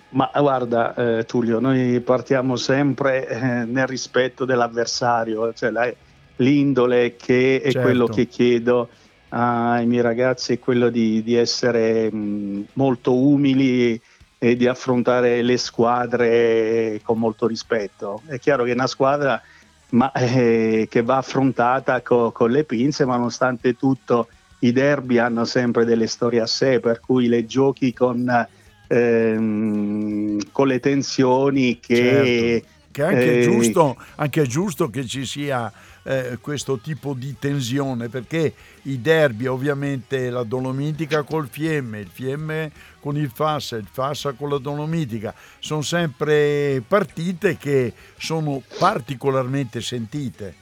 Ma 0.09 0.29
guarda 0.35 0.93
eh, 0.93 1.25
Tullio, 1.25 1.59
noi 1.59 1.99
partiamo 2.01 2.55
sempre 2.55 3.27
eh, 3.27 3.65
nel 3.65 3.87
rispetto 3.87 4.45
dell'avversario, 4.45 5.51
cioè 5.53 5.71
la, 5.71 5.91
l'indole 6.35 7.15
che 7.15 7.61
è 7.61 7.71
certo. 7.71 7.79
quello 7.79 8.05
che 8.05 8.27
chiedo 8.27 8.89
ai 9.35 9.87
miei 9.87 10.01
ragazzi 10.01 10.53
è 10.53 10.59
quello 10.59 10.89
di, 10.89 11.23
di 11.23 11.35
essere 11.35 12.11
mh, 12.11 12.67
molto 12.73 13.17
umili 13.17 13.99
e 14.37 14.55
di 14.55 14.67
affrontare 14.67 15.41
le 15.41 15.57
squadre 15.57 16.99
con 17.03 17.17
molto 17.17 17.47
rispetto. 17.47 18.21
È 18.27 18.37
chiaro 18.39 18.63
che 18.63 18.71
è 18.71 18.75
una 18.75 18.87
squadra 18.87 19.41
ma, 19.89 20.11
eh, 20.11 20.87
che 20.89 21.01
va 21.01 21.17
affrontata 21.17 22.01
co, 22.01 22.31
con 22.31 22.51
le 22.51 22.63
pinze, 22.63 23.05
ma 23.05 23.15
nonostante 23.15 23.75
tutto 23.75 24.27
i 24.59 24.71
derby 24.71 25.17
hanno 25.17 25.45
sempre 25.45 25.83
delle 25.83 26.07
storie 26.07 26.41
a 26.41 26.45
sé, 26.47 26.79
per 26.79 26.99
cui 26.99 27.27
le 27.27 27.45
giochi 27.45 27.91
con, 27.91 28.47
ehm, 28.87 30.51
con 30.51 30.67
le 30.67 30.79
tensioni 30.79 31.79
che... 31.79 31.95
Certo. 31.95 32.71
Che 32.93 33.01
anche, 33.01 33.23
eh, 33.23 33.39
è 33.39 33.43
giusto, 33.43 33.97
anche 34.17 34.43
è 34.43 34.45
giusto 34.45 34.91
che 34.91 35.03
ci 35.07 35.25
sia 35.25 35.73
eh, 36.03 36.37
questo 36.41 36.79
tipo 36.79 37.13
di 37.13 37.35
tensione 37.39 38.09
perché 38.09 38.53
i 38.83 39.01
derby 39.01 39.45
ovviamente 39.45 40.29
la 40.29 40.43
Dolomitica 40.43 41.23
col 41.23 41.47
Fiemme, 41.47 41.99
il 41.99 42.09
Fiemme 42.11 42.71
con 42.99 43.17
il 43.17 43.31
Fassa, 43.33 43.75
il 43.75 43.87
Fassa 43.89 44.33
con 44.33 44.49
la 44.49 44.57
Dolomitica, 44.57 45.33
sono 45.59 45.81
sempre 45.81 46.81
partite 46.85 47.57
che 47.57 47.93
sono 48.17 48.61
particolarmente 48.77 49.81
sentite. 49.81 50.61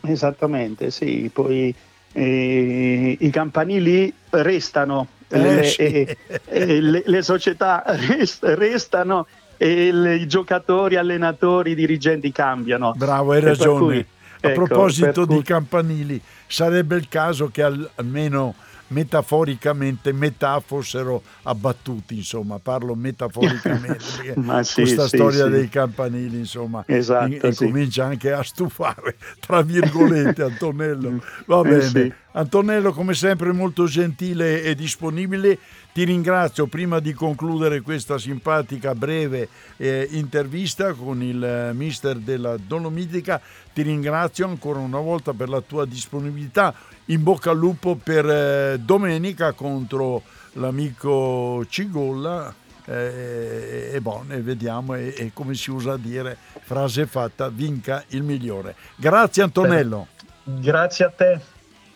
Esattamente, 0.00 0.90
sì, 0.90 1.30
poi 1.32 1.74
eh, 2.12 3.16
i 3.18 3.30
campanili 3.30 4.12
restano, 4.30 5.08
eh, 5.28 5.38
le, 5.38 5.64
sì. 5.64 5.82
eh, 5.82 6.16
eh 6.44 6.80
le, 6.80 7.02
le, 7.04 7.22
società 7.22 7.82
rest, 7.86 8.42
restano 8.42 9.26
e 9.62 9.92
le, 9.92 10.16
i 10.16 10.26
giocatori, 10.26 10.96
allenatori, 10.96 11.76
dirigenti 11.76 12.32
cambiano. 12.32 12.92
Bravo, 12.96 13.30
hai 13.30 13.40
ragione. 13.40 13.78
Cui, 13.78 14.06
A 14.40 14.48
ecco, 14.48 14.64
proposito 14.64 15.24
di 15.24 15.34
cui... 15.34 15.44
campanili, 15.44 16.20
sarebbe 16.48 16.96
il 16.96 17.06
caso 17.08 17.48
che 17.48 17.62
al, 17.62 17.88
almeno 17.94 18.56
metaforicamente 18.92 20.12
metà 20.12 20.60
fossero 20.60 21.22
abbattuti, 21.42 22.16
insomma, 22.16 22.58
parlo 22.58 22.94
metaforicamente, 22.94 23.98
sì, 24.62 24.82
questa 24.82 25.08
sì, 25.08 25.16
storia 25.16 25.44
sì. 25.44 25.50
dei 25.50 25.68
campanili, 25.68 26.38
insomma, 26.38 26.84
esatto, 26.86 27.46
e, 27.46 27.54
comincia 27.54 28.04
anche 28.04 28.32
a 28.32 28.42
stufare, 28.42 29.16
tra 29.40 29.62
virgolette, 29.62 30.42
Antonello. 30.44 31.22
Va 31.46 31.60
eh, 31.62 31.90
bene. 31.90 32.16
Antonello, 32.34 32.92
come 32.92 33.14
sempre, 33.14 33.52
molto 33.52 33.84
gentile 33.84 34.62
e 34.62 34.74
disponibile. 34.74 35.58
Ti 35.92 36.04
ringrazio 36.04 36.66
prima 36.66 37.00
di 37.00 37.12
concludere 37.12 37.82
questa 37.82 38.16
simpatica 38.16 38.94
breve 38.94 39.48
eh, 39.76 40.08
intervista 40.12 40.94
con 40.94 41.22
il 41.22 41.44
eh, 41.44 41.72
mister 41.74 42.16
della 42.16 42.56
Dolomitica. 42.56 43.38
Ti 43.74 43.82
ringrazio 43.82 44.46
ancora 44.46 44.78
una 44.78 45.00
volta 45.00 45.34
per 45.34 45.50
la 45.50 45.60
tua 45.60 45.84
disponibilità. 45.84 46.74
In 47.06 47.22
bocca 47.22 47.50
al 47.50 47.58
lupo 47.58 47.96
per 47.96 48.28
eh, 48.28 48.78
domenica 48.78 49.52
contro 49.52 50.22
l'amico 50.52 51.64
Cigolla. 51.68 52.54
Eh, 52.84 53.90
e 53.92 54.00
buono, 54.00 54.32
e 54.34 54.40
vediamo, 54.40 54.94
e, 54.94 55.14
e, 55.16 55.30
come 55.32 55.54
si 55.54 55.70
usa 55.70 55.92
a 55.92 55.96
dire, 55.96 56.36
frase 56.62 57.06
fatta, 57.06 57.48
vinca 57.48 58.02
il 58.08 58.24
migliore. 58.24 58.74
Grazie 58.96 59.44
Antonello. 59.44 60.08
Grazie 60.42 61.04
a 61.04 61.10
te. 61.10 61.40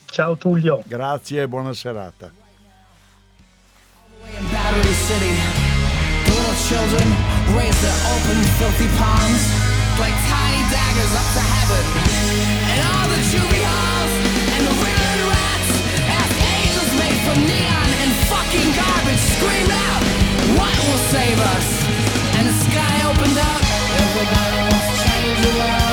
Ciao 0.04 0.36
Tullio. 0.36 0.82
Grazie 0.86 1.42
e 1.42 1.48
buona 1.48 1.72
serata. 1.72 2.30
Garbage 19.36 19.66
scream 19.66 19.70
out, 19.70 20.02
what 20.58 20.76
will 20.86 20.98
save 21.10 21.38
us? 21.38 21.84
And 22.36 22.48
the 22.48 22.52
sky 22.52 23.08
opened 23.08 23.38
up. 23.38 23.62
Everybody 24.02 24.58
wants 24.58 24.86
to 24.86 25.08
change 25.08 25.40
the 25.46 25.58
world. 25.58 25.85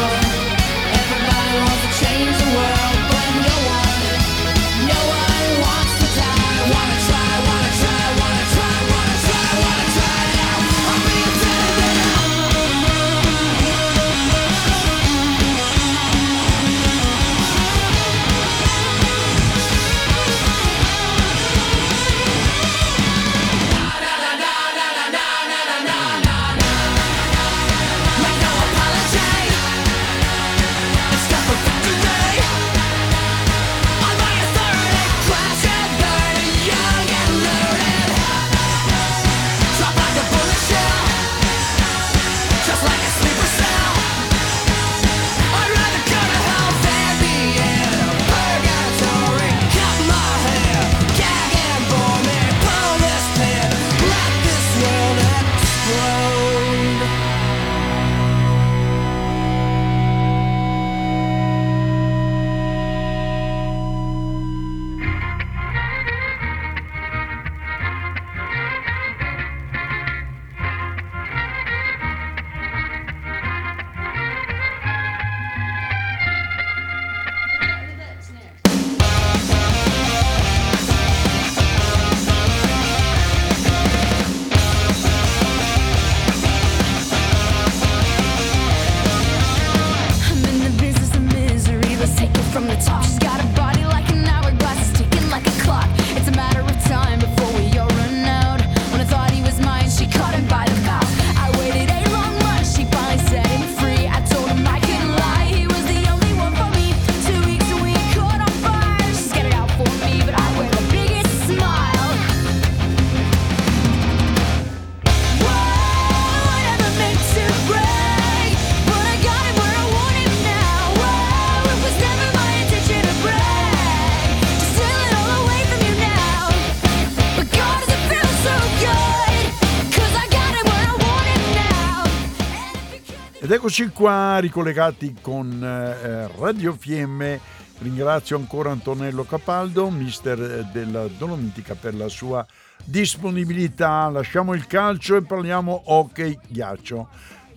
Eccoci 133.73 133.89
qua 133.89 134.37
ricollegati 134.37 135.15
con 135.19 135.63
eh, 135.63 136.27
Radio 136.37 136.75
Fiemme. 136.77 137.39
Ringrazio 137.79 138.37
ancora 138.37 138.69
Antonello 138.69 139.23
Capaldo, 139.23 139.89
mister 139.89 140.69
della 140.71 141.07
Dolomitica, 141.07 141.73
per 141.73 141.95
la 141.95 142.07
sua 142.07 142.45
disponibilità. 142.85 144.09
Lasciamo 144.09 144.53
il 144.53 144.67
calcio 144.67 145.15
e 145.15 145.23
parliamo 145.23 145.85
hockey 145.85 146.37
ghiaccio. 146.49 147.07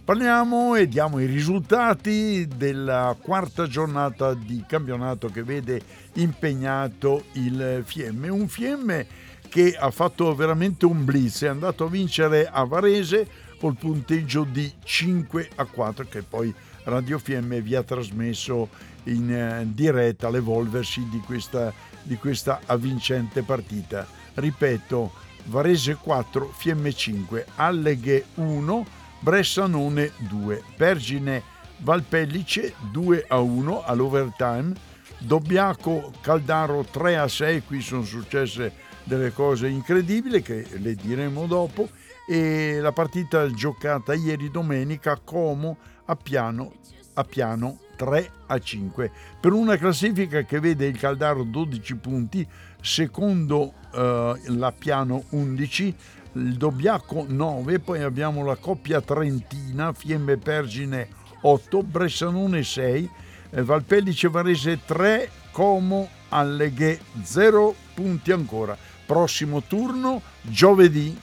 Parliamo 0.06 0.74
e 0.74 0.88
diamo 0.88 1.18
i 1.18 1.26
risultati 1.26 2.48
della 2.48 3.14
quarta 3.20 3.66
giornata 3.66 4.32
di 4.32 4.64
campionato 4.66 5.28
che 5.28 5.42
vede 5.42 5.82
impegnato 6.14 7.24
il 7.32 7.82
Fiemme. 7.84 8.28
Un 8.30 8.48
Fiemme 8.48 9.06
che 9.50 9.76
ha 9.78 9.90
fatto 9.90 10.34
veramente 10.34 10.86
un 10.86 11.04
blitz, 11.04 11.42
è 11.42 11.48
andato 11.48 11.84
a 11.84 11.90
vincere 11.90 12.48
a 12.50 12.64
Varese 12.64 13.44
col 13.58 13.76
punteggio 13.76 14.44
di 14.44 14.70
5 14.82 15.50
a 15.56 15.64
4 15.64 16.06
che 16.08 16.22
poi 16.22 16.54
Radio 16.84 17.18
Fiemme 17.18 17.60
vi 17.60 17.74
ha 17.74 17.82
trasmesso 17.82 18.68
in 19.04 19.32
eh, 19.32 19.66
diretta 19.72 20.30
l'evolversi 20.30 21.06
di 21.08 21.18
questa, 21.18 21.72
di 22.02 22.16
questa 22.16 22.60
avvincente 22.66 23.42
partita. 23.42 24.06
Ripeto, 24.34 25.12
Varese 25.44 25.96
4, 25.96 26.52
Fiemme 26.56 26.92
5, 26.92 27.46
Alleghe 27.56 28.26
1, 28.34 28.86
Bressanone 29.20 30.12
2, 30.18 30.62
Pergine 30.76 31.42
Valpellice 31.78 32.74
2 32.90 33.24
a 33.28 33.38
1 33.38 33.82
all'overtime, 33.84 34.74
Dobbiaco 35.18 36.12
Caldaro 36.20 36.84
3 36.84 37.16
a 37.16 37.28
6, 37.28 37.62
qui 37.62 37.80
sono 37.80 38.04
successe 38.04 38.84
delle 39.04 39.32
cose 39.32 39.68
incredibili 39.68 40.42
che 40.42 40.66
le 40.78 40.94
diremo 40.94 41.46
dopo 41.46 41.88
e 42.26 42.78
la 42.80 42.92
partita 42.92 43.48
giocata 43.50 44.12
ieri 44.14 44.50
domenica 44.50 45.18
Como 45.22 45.76
a 46.06 46.16
piano, 46.16 46.72
a 47.14 47.24
piano 47.24 47.78
3 47.96 48.30
a 48.46 48.58
5 48.58 49.10
per 49.40 49.52
una 49.52 49.76
classifica 49.76 50.42
che 50.42 50.60
vede 50.60 50.86
il 50.86 50.98
Caldaro 50.98 51.44
12 51.44 51.96
punti 51.96 52.46
secondo 52.80 53.72
eh, 53.94 54.40
la 54.46 54.72
piano 54.72 55.24
11 55.30 55.94
il 56.36 56.54
Dobbiaco 56.56 57.24
9, 57.26 57.78
poi 57.78 58.02
abbiamo 58.02 58.44
la 58.44 58.56
coppia 58.56 59.00
trentina, 59.00 59.92
Fiemme 59.92 60.36
Pergine 60.36 61.08
8, 61.40 61.82
Bressanone 61.82 62.62
6, 62.62 63.10
eh, 63.50 63.62
Valpellice 63.62 64.28
Varese 64.28 64.80
3, 64.84 65.30
Como 65.50 66.08
Alleghe 66.28 67.00
0 67.22 67.74
punti 67.94 68.32
ancora. 68.32 68.76
Prossimo 69.06 69.62
turno, 69.62 70.20
giovedì, 70.42 71.16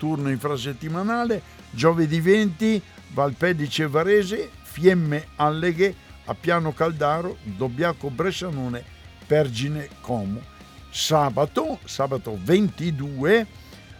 turno 0.00 0.30
infrasettimanale, 0.30 1.42
giovedì 1.70 2.20
20, 2.20 2.82
Valpellice 3.12 3.86
Varese, 3.86 4.48
Fiemme 4.62 5.26
Alleghe, 5.36 5.94
a 6.24 6.34
Piano 6.34 6.72
Caldaro, 6.72 7.36
Dobbiaco 7.42 8.08
Bressanone, 8.08 8.82
Pergine 9.26 9.90
Como. 10.00 10.40
Sabato, 10.88 11.78
sabato 11.84 12.38
22, 12.42 13.46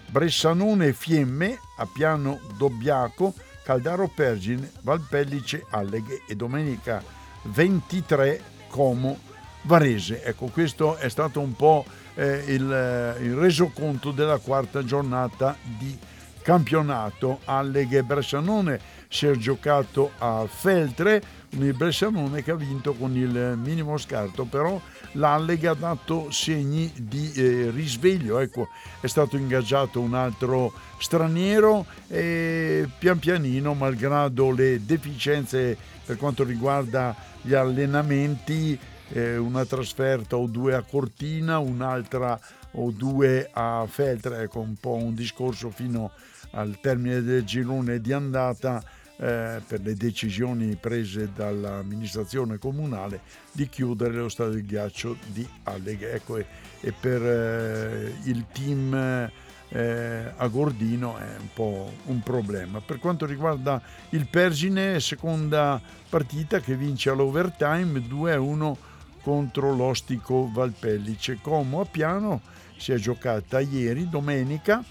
Bressanone 0.07 0.95
Fiemme, 0.95 1.59
a 1.77 1.87
Piano 1.87 2.41
Dobbiaco, 2.57 3.35
Caldaro 3.63 4.09
Pergine, 4.09 4.71
Valpellice 4.81 5.67
Alleghe 5.69 6.23
e 6.27 6.35
domenica 6.35 7.05
23 7.43 8.43
Como 8.69 9.19
Varese. 9.63 10.23
Ecco, 10.25 10.47
questo 10.47 10.97
è 10.97 11.11
stato 11.11 11.41
un 11.41 11.53
po' 11.53 11.85
eh, 12.15 12.45
il, 12.47 13.17
il 13.23 13.35
resoconto 13.35 14.11
della 14.11 14.39
quarta 14.39 14.85
giornata 14.85 15.57
di 15.63 15.97
campionato. 16.43 17.41
Alleghe 17.45 18.03
Bressanone 18.03 18.81
si 19.09 19.27
è 19.27 19.33
giocato 19.37 20.13
a 20.19 20.47
Feltre, 20.49 21.23
il 21.51 21.75
Bressanone 21.75 22.43
che 22.43 22.53
ha 22.53 22.57
vinto 22.57 22.95
con 22.95 23.17
il 23.17 23.59
minimo 23.61 23.99
scarto, 23.99 24.45
però 24.45 24.81
l'Allega 25.13 25.73
ha 25.73 25.75
dato 25.75 26.31
segni 26.31 26.93
di 26.97 27.33
eh, 27.33 27.71
risveglio, 27.71 28.39
ecco, 28.39 28.69
è 29.01 29.09
stato 29.09 29.37
ingaggiato 29.37 30.01
un 30.01 30.15
altro 30.15 30.73
straniero 30.99 31.87
e 32.07 32.89
pian 32.99 33.19
pianino, 33.19 33.75
malgrado 33.75 34.53
le 34.53 34.85
deficienze 34.85 35.77
per 36.05 36.17
quanto 36.17 36.45
riguarda 36.45 37.15
gli 37.43 37.55
allenamenti, 37.55 38.79
eh, 39.13 39.37
una 39.37 39.65
trasferta 39.65 40.37
o 40.37 40.47
due 40.47 40.75
a 40.75 40.83
Cortina, 40.83 41.59
un'altra 41.59 42.39
o 42.73 42.91
due 42.91 43.49
a 43.53 43.87
Feltre, 43.89 44.43
ecco 44.43 44.61
un 44.61 44.77
po' 44.77 44.95
un 44.95 45.15
discorso 45.15 45.71
fino 45.71 46.13
al 46.53 46.79
termine 46.81 47.23
del 47.23 47.45
girone 47.45 48.01
di 48.01 48.13
andata 48.13 48.83
eh, 49.17 49.61
per 49.67 49.81
le 49.83 49.95
decisioni 49.95 50.77
prese 50.77 51.31
dall'amministrazione 51.35 52.59
comunale 52.59 53.21
di 53.53 53.69
chiudere 53.69 54.15
lo 54.15 54.29
stadio 54.29 54.55
di 54.55 54.65
ghiaccio 54.65 55.17
di 55.27 55.47
Alleghe. 55.65 56.13
Ecco, 56.13 56.39
e, 56.39 56.47
e 56.81 56.93
per 56.93 57.23
eh, 57.23 58.15
il 58.25 58.47
team 58.53 59.31
eh, 59.73 60.33
a 60.37 60.47
Gordino 60.49 61.19
è 61.19 61.37
un 61.39 61.49
po' 61.53 61.93
un 62.07 62.21
problema. 62.21 62.81
Per 62.81 62.99
quanto 62.99 63.27
riguarda 63.27 63.81
il 64.11 64.27
Pergine, 64.27 65.01
seconda 65.01 65.81
partita 66.09 66.61
che 66.61 66.75
vince 66.75 67.11
all'overtime 67.11 68.01
2-1 68.01 68.75
contro 69.23 69.75
l'Ostico 69.75 70.51
Valpellice. 70.53 71.39
Como 71.41 71.81
a 71.81 71.85
piano 71.85 72.41
si 72.77 72.93
è 72.93 72.97
giocata 72.97 73.61
ieri, 73.61 74.09
domenica, 74.09 74.83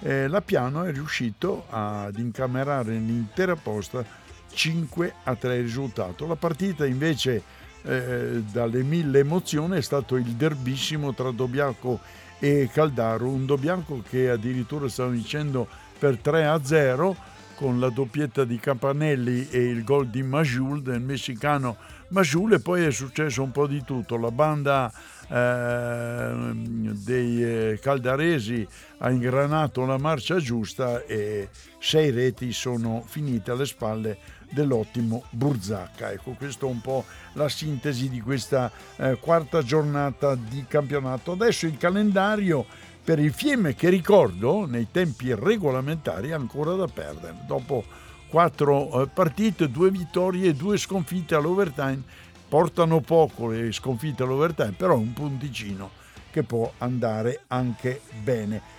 eh, 0.00 0.28
la 0.28 0.40
Piano 0.40 0.84
è 0.84 0.92
riuscito 0.92 1.66
ad 1.70 2.18
incamerare 2.18 2.92
l'intera 2.94 3.56
posta 3.56 4.04
5 4.52 5.14
a 5.24 5.34
3 5.34 5.60
risultato. 5.60 6.26
La 6.26 6.36
partita 6.36 6.86
invece 6.86 7.42
eh, 7.82 8.42
dalle 8.50 8.82
mille 8.82 9.20
emozioni 9.20 9.76
è 9.76 9.82
stato 9.82 10.16
il 10.16 10.32
derbissimo 10.32 11.14
tra 11.14 11.30
Dobbiaco 11.30 12.00
e 12.38 12.68
Caldaro, 12.72 13.28
un 13.28 13.46
Dobbiaco 13.46 14.02
che 14.08 14.30
addirittura 14.30 14.88
stava 14.88 15.10
vincendo 15.10 15.66
per 15.98 16.18
3 16.18 16.46
a 16.46 16.62
0 16.62 17.16
con 17.56 17.80
la 17.80 17.88
doppietta 17.88 18.44
di 18.44 18.58
Campanelli 18.58 19.48
e 19.50 19.64
il 19.64 19.82
gol 19.82 20.06
di 20.06 20.22
Majul 20.22 20.80
del 20.80 21.00
messicano 21.00 21.76
Majul 22.08 22.54
e 22.54 22.60
poi 22.60 22.84
è 22.84 22.90
successo 22.90 23.42
un 23.42 23.50
po' 23.50 23.66
di 23.66 23.82
tutto. 23.84 24.16
La 24.16 24.30
banda 24.30 24.90
eh, 25.28 26.52
dei 26.54 27.78
caldaresi 27.80 28.66
ha 28.98 29.10
ingranato 29.10 29.84
la 29.84 29.98
marcia 29.98 30.36
giusta 30.36 31.04
e 31.04 31.50
sei 31.78 32.10
reti 32.10 32.52
sono 32.52 33.04
finite 33.06 33.50
alle 33.50 33.66
spalle 33.66 34.18
dell'ottimo 34.50 35.24
Burzacca. 35.30 36.10
Ecco, 36.12 36.32
questa 36.32 36.66
è 36.66 36.68
un 36.68 36.80
po' 36.80 37.04
la 37.34 37.48
sintesi 37.48 38.08
di 38.08 38.20
questa 38.20 38.70
eh, 38.96 39.18
quarta 39.20 39.62
giornata 39.62 40.34
di 40.34 40.64
campionato. 40.66 41.32
Adesso 41.32 41.66
il 41.66 41.76
calendario 41.76 42.64
per 43.04 43.18
il 43.18 43.32
Fiemme 43.32 43.74
che 43.74 43.88
ricordo 43.88 44.66
nei 44.66 44.88
tempi 44.90 45.34
regolamentari 45.34 46.30
è 46.30 46.32
ancora 46.32 46.74
da 46.74 46.86
perdere. 46.86 47.36
Dopo 47.46 47.84
quattro 48.28 49.02
eh, 49.02 49.08
partite, 49.08 49.70
due 49.70 49.90
vittorie 49.90 50.48
e 50.48 50.54
due 50.54 50.76
sconfitte 50.76 51.34
all'overtime 51.34 52.02
portano 52.48 53.00
poco 53.00 53.48
le 53.48 53.70
sconfitte 53.72 54.22
all'overtime, 54.22 54.72
però 54.72 54.96
un 54.96 55.12
punticino 55.12 55.90
che 56.30 56.42
può 56.42 56.72
andare 56.78 57.42
anche 57.48 58.00
bene. 58.22 58.76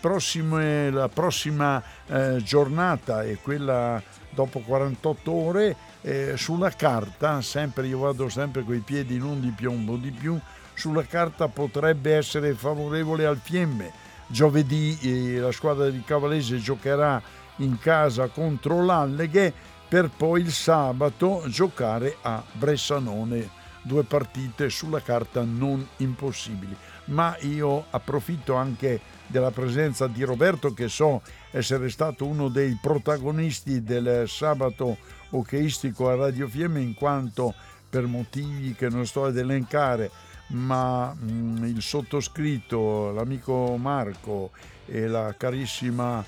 Prossime, 0.00 0.90
la 0.90 1.08
prossima 1.08 1.82
eh, 2.06 2.40
giornata 2.44 3.24
è 3.24 3.38
quella 3.42 4.00
dopo 4.30 4.60
48 4.60 5.32
ore 5.32 5.76
eh, 6.02 6.36
sulla 6.36 6.70
carta, 6.70 7.40
sempre 7.42 7.88
io 7.88 7.98
vado 7.98 8.28
sempre 8.28 8.62
coi 8.62 8.78
piedi 8.78 9.18
non 9.18 9.40
di 9.40 9.50
piombo 9.50 9.96
di 9.96 10.12
più, 10.12 10.38
sulla 10.74 11.04
carta 11.04 11.48
potrebbe 11.48 12.14
essere 12.14 12.54
favorevole 12.54 13.26
al 13.26 13.38
Fiemme. 13.42 13.90
Giovedì 14.28 14.98
eh, 15.02 15.38
la 15.38 15.52
squadra 15.52 15.90
di 15.90 16.02
Cavalese 16.04 16.58
giocherà 16.58 17.20
in 17.62 17.78
casa 17.78 18.28
contro 18.28 18.84
l'Alleghe 18.84 19.52
per 19.88 20.10
poi 20.10 20.40
il 20.40 20.52
sabato 20.52 21.42
giocare 21.48 22.16
a 22.22 22.42
Bressanone, 22.52 23.48
due 23.82 24.04
partite 24.04 24.70
sulla 24.70 25.00
carta 25.00 25.42
non 25.42 25.86
impossibili. 25.98 26.74
Ma 27.06 27.36
io 27.40 27.86
approfitto 27.90 28.54
anche 28.54 29.00
della 29.26 29.50
presenza 29.50 30.06
di 30.06 30.22
Roberto 30.22 30.72
che 30.72 30.88
so 30.88 31.22
essere 31.50 31.90
stato 31.90 32.24
uno 32.24 32.48
dei 32.48 32.78
protagonisti 32.80 33.82
del 33.82 34.28
sabato 34.28 34.96
hockeyistico 35.30 36.08
a 36.08 36.14
Radio 36.14 36.48
Fiemme 36.48 36.80
in 36.80 36.94
quanto 36.94 37.54
per 37.88 38.06
motivi 38.06 38.74
che 38.74 38.88
non 38.88 39.06
sto 39.06 39.24
ad 39.24 39.36
elencare 39.36 40.10
ma 40.48 41.12
mh, 41.12 41.32
mm, 41.32 41.64
il 41.64 41.82
sottoscritto, 41.82 43.12
l'amico 43.12 43.76
Marco 43.76 44.50
e 44.86 45.06
la 45.06 45.34
carissima 45.36 46.24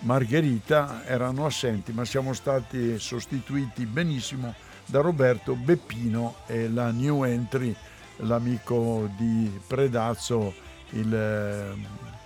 Margherita 0.00 1.04
erano 1.04 1.46
assenti, 1.46 1.92
ma 1.92 2.04
siamo 2.04 2.32
stati 2.32 2.98
sostituiti 2.98 3.86
benissimo 3.86 4.54
da 4.84 5.00
Roberto 5.00 5.54
Beppino 5.54 6.36
e 6.46 6.68
la 6.68 6.90
new 6.90 7.24
entry, 7.24 7.74
l'amico 8.18 9.10
di 9.16 9.60
Predazzo, 9.66 10.54
il, 10.90 11.76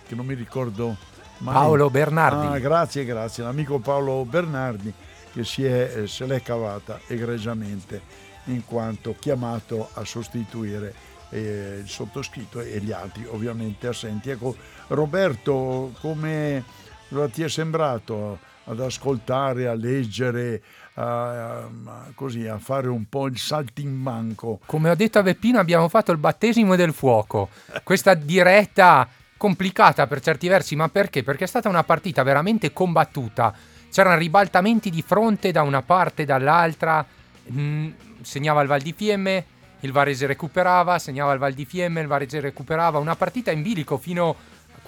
che 0.06 0.14
non 0.14 0.26
mi 0.26 0.34
ricordo 0.34 0.96
mai. 1.38 1.54
Paolo 1.54 1.90
Bernardi. 1.90 2.46
Ah, 2.46 2.58
grazie, 2.58 3.04
grazie, 3.04 3.44
l'amico 3.44 3.78
Paolo 3.78 4.24
Bernardi 4.24 4.92
che 5.32 5.44
si 5.44 5.64
è, 5.64 5.92
eh, 5.96 6.06
se 6.06 6.26
l'è 6.26 6.42
cavata 6.42 7.00
egregiamente 7.06 8.28
in 8.44 8.64
quanto 8.64 9.14
chiamato 9.18 9.90
a 9.94 10.04
sostituire 10.04 10.92
eh, 11.30 11.78
il 11.80 11.88
sottoscritto 11.88 12.60
e 12.60 12.80
gli 12.80 12.92
altri 12.92 13.24
ovviamente 13.26 13.86
assenti. 13.86 14.30
Ecco, 14.30 14.56
Roberto, 14.88 15.92
come 16.00 16.64
ti 17.30 17.42
è 17.42 17.48
sembrato 17.48 18.38
ad 18.64 18.80
ascoltare, 18.80 19.66
a 19.66 19.74
leggere, 19.74 20.62
a, 20.94 21.58
a, 21.58 21.68
così, 22.14 22.46
a 22.46 22.58
fare 22.58 22.88
un 22.88 23.08
po' 23.08 23.26
il 23.26 23.38
saltimbanco? 23.38 24.60
Come 24.66 24.90
ho 24.90 24.94
detto 24.94 25.18
a 25.18 25.22
Beppino, 25.22 25.58
abbiamo 25.58 25.88
fatto 25.88 26.12
il 26.12 26.18
battesimo 26.18 26.76
del 26.76 26.92
fuoco. 26.92 27.48
Questa 27.82 28.14
diretta 28.14 29.08
complicata 29.36 30.06
per 30.06 30.20
certi 30.20 30.48
versi, 30.48 30.76
ma 30.76 30.88
perché? 30.88 31.22
Perché 31.22 31.44
è 31.44 31.48
stata 31.48 31.68
una 31.68 31.82
partita 31.82 32.22
veramente 32.22 32.72
combattuta. 32.72 33.54
C'erano 33.90 34.18
ribaltamenti 34.18 34.90
di 34.90 35.02
fronte 35.02 35.50
da 35.50 35.62
una 35.62 35.82
parte 35.82 36.22
e 36.22 36.26
dall'altra. 36.26 37.04
Mm, 37.50 37.90
segnava 38.20 38.60
il 38.62 38.68
Val 38.68 38.82
di 38.82 38.92
Fiemme, 38.92 39.44
il 39.80 39.92
Varese 39.92 40.26
recuperava, 40.26 40.98
segnava 40.98 41.32
il 41.32 41.38
Val 41.38 41.54
di 41.54 41.64
Fiemme, 41.64 42.02
il 42.02 42.06
Varese 42.06 42.38
recuperava. 42.38 42.98
Una 42.98 43.16
partita 43.16 43.50
in 43.50 43.62
bilico 43.62 43.96
fino 43.96 44.36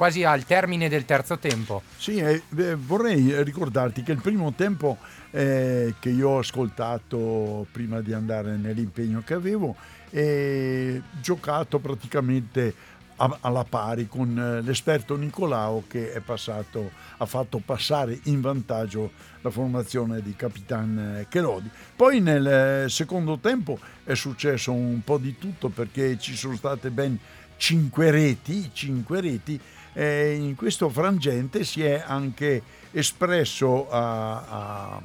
quasi 0.02 0.24
al 0.24 0.44
termine 0.44 0.88
del 0.88 1.04
terzo 1.04 1.38
tempo. 1.38 1.80
Sì, 1.96 2.16
eh, 2.16 2.42
vorrei 2.74 3.40
ricordarti 3.44 4.02
che 4.02 4.10
il 4.10 4.20
primo 4.20 4.52
tempo 4.52 4.98
eh, 5.30 5.94
che 6.00 6.08
io 6.08 6.28
ho 6.28 6.38
ascoltato 6.38 7.68
prima 7.70 8.00
di 8.00 8.12
andare 8.12 8.56
nell'impegno 8.56 9.22
che 9.24 9.34
avevo 9.34 9.76
è 10.10 11.00
giocato 11.20 11.78
praticamente 11.78 12.74
alla 13.14 13.62
pari 13.62 14.08
con 14.08 14.36
eh, 14.36 14.60
l'esperto 14.62 15.14
Nicolao 15.14 15.84
che 15.86 16.20
passato, 16.24 16.90
ha 17.18 17.24
fatto 17.24 17.62
passare 17.64 18.18
in 18.24 18.40
vantaggio 18.40 19.12
la 19.42 19.50
formazione 19.50 20.20
di 20.20 20.34
Capitan 20.34 21.20
eh, 21.20 21.26
Cherodi. 21.28 21.70
Poi 21.94 22.18
nel 22.18 22.46
eh, 22.84 22.88
secondo 22.88 23.38
tempo 23.38 23.78
è 24.02 24.14
successo 24.14 24.72
un 24.72 25.00
po' 25.04 25.18
di 25.18 25.38
tutto 25.38 25.68
perché 25.68 26.18
ci 26.18 26.34
sono 26.34 26.56
state 26.56 26.90
ben 26.90 27.16
cinque 27.56 28.10
reti, 28.10 28.70
cinque 28.72 29.20
reti 29.20 29.60
e 29.92 30.34
in 30.34 30.54
questo 30.54 30.88
frangente 30.88 31.64
si 31.64 31.82
è 31.82 32.02
anche 32.04 32.62
espresso 32.92 33.90
a, 33.90 34.94
a, 34.94 35.02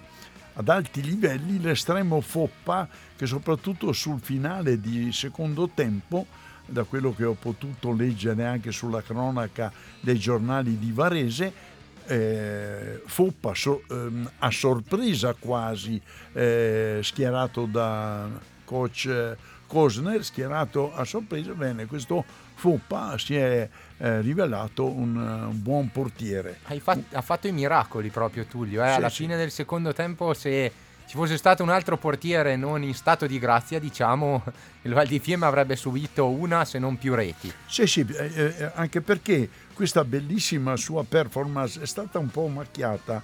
ad 0.53 0.69
alti 0.69 1.01
livelli 1.01 1.59
l'estremo 1.59 2.21
Foppa 2.21 2.87
che 3.15 3.25
soprattutto 3.25 3.91
sul 3.91 4.19
finale 4.19 4.79
di 4.79 5.11
secondo 5.11 5.69
tempo 5.73 6.25
da 6.65 6.83
quello 6.83 7.13
che 7.13 7.25
ho 7.25 7.33
potuto 7.33 7.93
leggere 7.93 8.45
anche 8.45 8.71
sulla 8.71 9.01
cronaca 9.01 9.71
dei 10.01 10.19
giornali 10.19 10.77
di 10.77 10.91
Varese, 10.91 11.75
eh, 12.05 13.01
Foppa 13.05 13.53
so, 13.53 13.83
ehm, 13.89 14.29
a 14.39 14.51
sorpresa 14.51 15.33
quasi 15.33 16.01
eh, 16.33 16.99
schierato 17.01 17.65
da 17.65 18.29
coach 18.65 19.35
Cosner, 19.67 20.23
schierato 20.23 20.95
a 20.95 21.03
sorpresa, 21.03 21.53
bene, 21.53 21.85
questo 21.85 22.23
Foppa 22.55 23.17
si 23.19 23.35
è 23.35 23.69
eh, 23.97 24.21
rivelato 24.21 24.89
un, 24.89 25.15
un, 25.15 25.61
buon 25.61 25.91
portiere. 25.91 26.57
Fat- 26.79 27.13
ha 27.13 27.21
fatto 27.21 27.47
i 27.47 27.51
miracoli 27.51 28.09
proprio 28.09 28.45
Tullio, 28.45 28.83
eh? 28.83 28.89
sì, 28.89 28.95
alla 28.95 29.09
sì. 29.09 29.23
fine 29.23 29.37
del 29.37 29.51
secondo 29.51 29.93
tempo 29.93 30.33
se 30.33 30.71
ci 31.07 31.15
fosse 31.15 31.37
stato 31.37 31.63
un 31.63 31.69
altro 31.69 31.97
portiere 31.97 32.55
non 32.55 32.83
in 32.83 32.93
stato 32.93 33.27
di 33.27 33.39
grazia, 33.39 33.79
diciamo, 33.79 34.43
il 34.83 34.93
Val 34.93 35.07
di 35.07 35.19
Fiemme 35.19 35.45
avrebbe 35.45 35.75
subito 35.75 36.27
una 36.27 36.65
se 36.65 36.79
non 36.79 36.97
più 36.97 37.13
reti. 37.13 37.51
Sì, 37.65 37.87
sì, 37.87 38.05
eh, 38.09 38.55
eh, 38.57 38.71
anche 38.73 39.01
perché 39.01 39.49
questa 39.73 40.03
bellissima 40.03 40.75
sua 40.75 41.05
performance 41.07 41.79
è 41.81 41.85
stata 41.85 42.17
un 42.19 42.29
po' 42.29 42.47
macchiata 42.47 43.21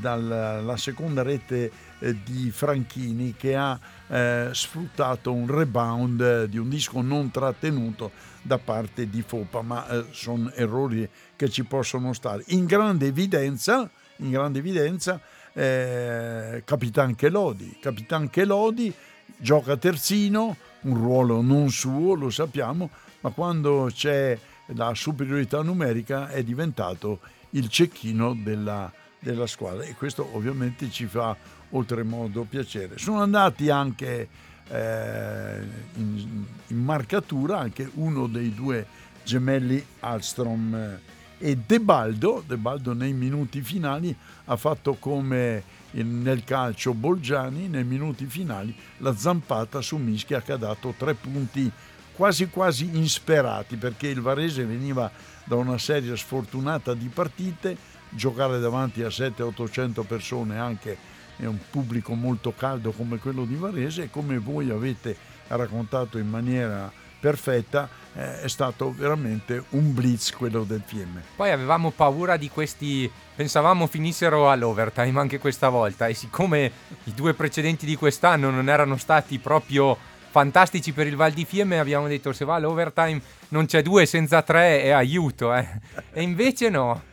dalla 0.00 0.76
seconda 0.76 1.22
rete 1.22 1.70
eh, 1.98 2.22
di 2.22 2.50
Franchini 2.50 3.34
che 3.36 3.56
ha 3.56 3.78
eh, 4.08 4.48
sfruttato 4.52 5.32
un 5.32 5.46
rebound 5.46 6.44
di 6.44 6.58
un 6.58 6.68
disco 6.68 7.00
non 7.00 7.30
trattenuto 7.30 8.10
da 8.42 8.58
parte 8.58 9.08
di 9.08 9.22
Fopa, 9.22 9.62
ma 9.62 9.86
eh, 9.88 10.04
sono 10.10 10.50
errori 10.52 11.08
che 11.36 11.48
ci 11.48 11.64
possono 11.64 12.12
stare. 12.12 12.44
In 12.48 12.66
grande 12.66 13.06
evidenza, 13.06 13.88
in 14.16 14.30
grande 14.30 14.60
evidenza 14.60 15.20
eh, 15.52 16.62
Capitan 16.64 17.14
Chelodi. 17.14 17.78
Capitan 17.80 18.30
Chelodi 18.30 18.94
gioca 19.36 19.76
terzino, 19.76 20.56
un 20.82 20.94
ruolo 20.94 21.40
non 21.42 21.70
suo, 21.70 22.14
lo 22.14 22.30
sappiamo, 22.30 22.90
ma 23.20 23.30
quando 23.30 23.90
c'è 23.92 24.38
la 24.74 24.94
superiorità 24.94 25.62
numerica 25.62 26.28
è 26.28 26.42
diventato 26.42 27.20
il 27.50 27.68
cecchino 27.68 28.34
della, 28.34 28.92
della 29.18 29.46
squadra 29.46 29.84
e 29.84 29.94
questo 29.94 30.28
ovviamente 30.34 30.90
ci 30.90 31.06
fa 31.06 31.36
oltremodo 31.70 32.44
piacere. 32.44 32.98
Sono 32.98 33.20
andati 33.20 33.68
anche 33.68 34.28
eh, 34.68 35.60
in, 35.94 36.44
in, 36.66 36.76
marcatura 36.76 37.58
anche 37.58 37.90
uno 37.94 38.26
dei 38.26 38.54
due 38.54 38.86
gemelli 39.24 39.84
Alstrom 40.00 40.74
eh, 40.74 41.00
e 41.38 41.56
De 41.56 41.80
Baldo, 41.80 42.42
De 42.46 42.56
Baldo 42.56 42.92
nei 42.92 43.12
minuti 43.12 43.62
finali 43.62 44.14
ha 44.46 44.56
fatto 44.56 44.94
come 44.94 45.76
nel 45.90 46.44
calcio 46.44 46.92
Bolgiani 46.92 47.68
nei 47.68 47.84
minuti 47.84 48.26
finali 48.26 48.74
la 48.98 49.16
zampata 49.16 49.80
su 49.80 49.96
Mischia 49.96 50.42
che 50.42 50.52
ha 50.52 50.56
dato 50.58 50.94
tre 50.96 51.14
punti 51.14 51.70
quasi 52.14 52.48
quasi 52.48 52.90
insperati 52.96 53.76
perché 53.76 54.08
il 54.08 54.20
Varese 54.20 54.64
veniva 54.64 55.10
da 55.44 55.56
una 55.56 55.78
serie 55.78 56.14
sfortunata 56.16 56.92
di 56.92 57.08
partite 57.08 57.76
giocare 58.10 58.58
davanti 58.60 59.02
a 59.02 59.08
700-800 59.08 60.04
persone 60.04 60.58
anche 60.58 61.16
è 61.36 61.46
un 61.46 61.58
pubblico 61.70 62.14
molto 62.14 62.52
caldo 62.52 62.90
come 62.90 63.18
quello 63.18 63.44
di 63.44 63.54
Varese 63.54 64.04
e 64.04 64.10
come 64.10 64.38
voi 64.38 64.70
avete 64.70 65.16
raccontato 65.48 66.18
in 66.18 66.28
maniera 66.28 66.90
perfetta, 67.20 67.88
eh, 68.14 68.42
è 68.42 68.48
stato 68.48 68.92
veramente 68.92 69.64
un 69.70 69.92
blitz 69.94 70.32
quello 70.32 70.64
del 70.64 70.82
Fiemme. 70.84 71.22
Poi 71.36 71.50
avevamo 71.50 71.90
paura 71.90 72.36
di 72.36 72.48
questi, 72.48 73.10
pensavamo 73.34 73.86
finissero 73.86 74.50
all'overtime 74.50 75.18
anche 75.18 75.38
questa 75.38 75.68
volta 75.68 76.06
e 76.06 76.14
siccome 76.14 76.70
i 77.04 77.14
due 77.14 77.34
precedenti 77.34 77.86
di 77.86 77.96
quest'anno 77.96 78.50
non 78.50 78.68
erano 78.68 78.96
stati 78.96 79.38
proprio 79.38 79.96
fantastici 80.30 80.92
per 80.92 81.06
il 81.06 81.16
Val 81.16 81.32
di 81.32 81.44
Fiemme, 81.44 81.78
abbiamo 81.78 82.06
detto 82.06 82.32
se 82.32 82.44
va 82.44 82.56
all'overtime 82.56 83.20
non 83.48 83.66
c'è 83.66 83.82
due 83.82 84.06
senza 84.06 84.42
tre 84.42 84.82
è 84.82 84.90
aiuto, 84.90 85.54
eh. 85.54 85.66
e 86.12 86.22
invece 86.22 86.68
no 86.68 87.07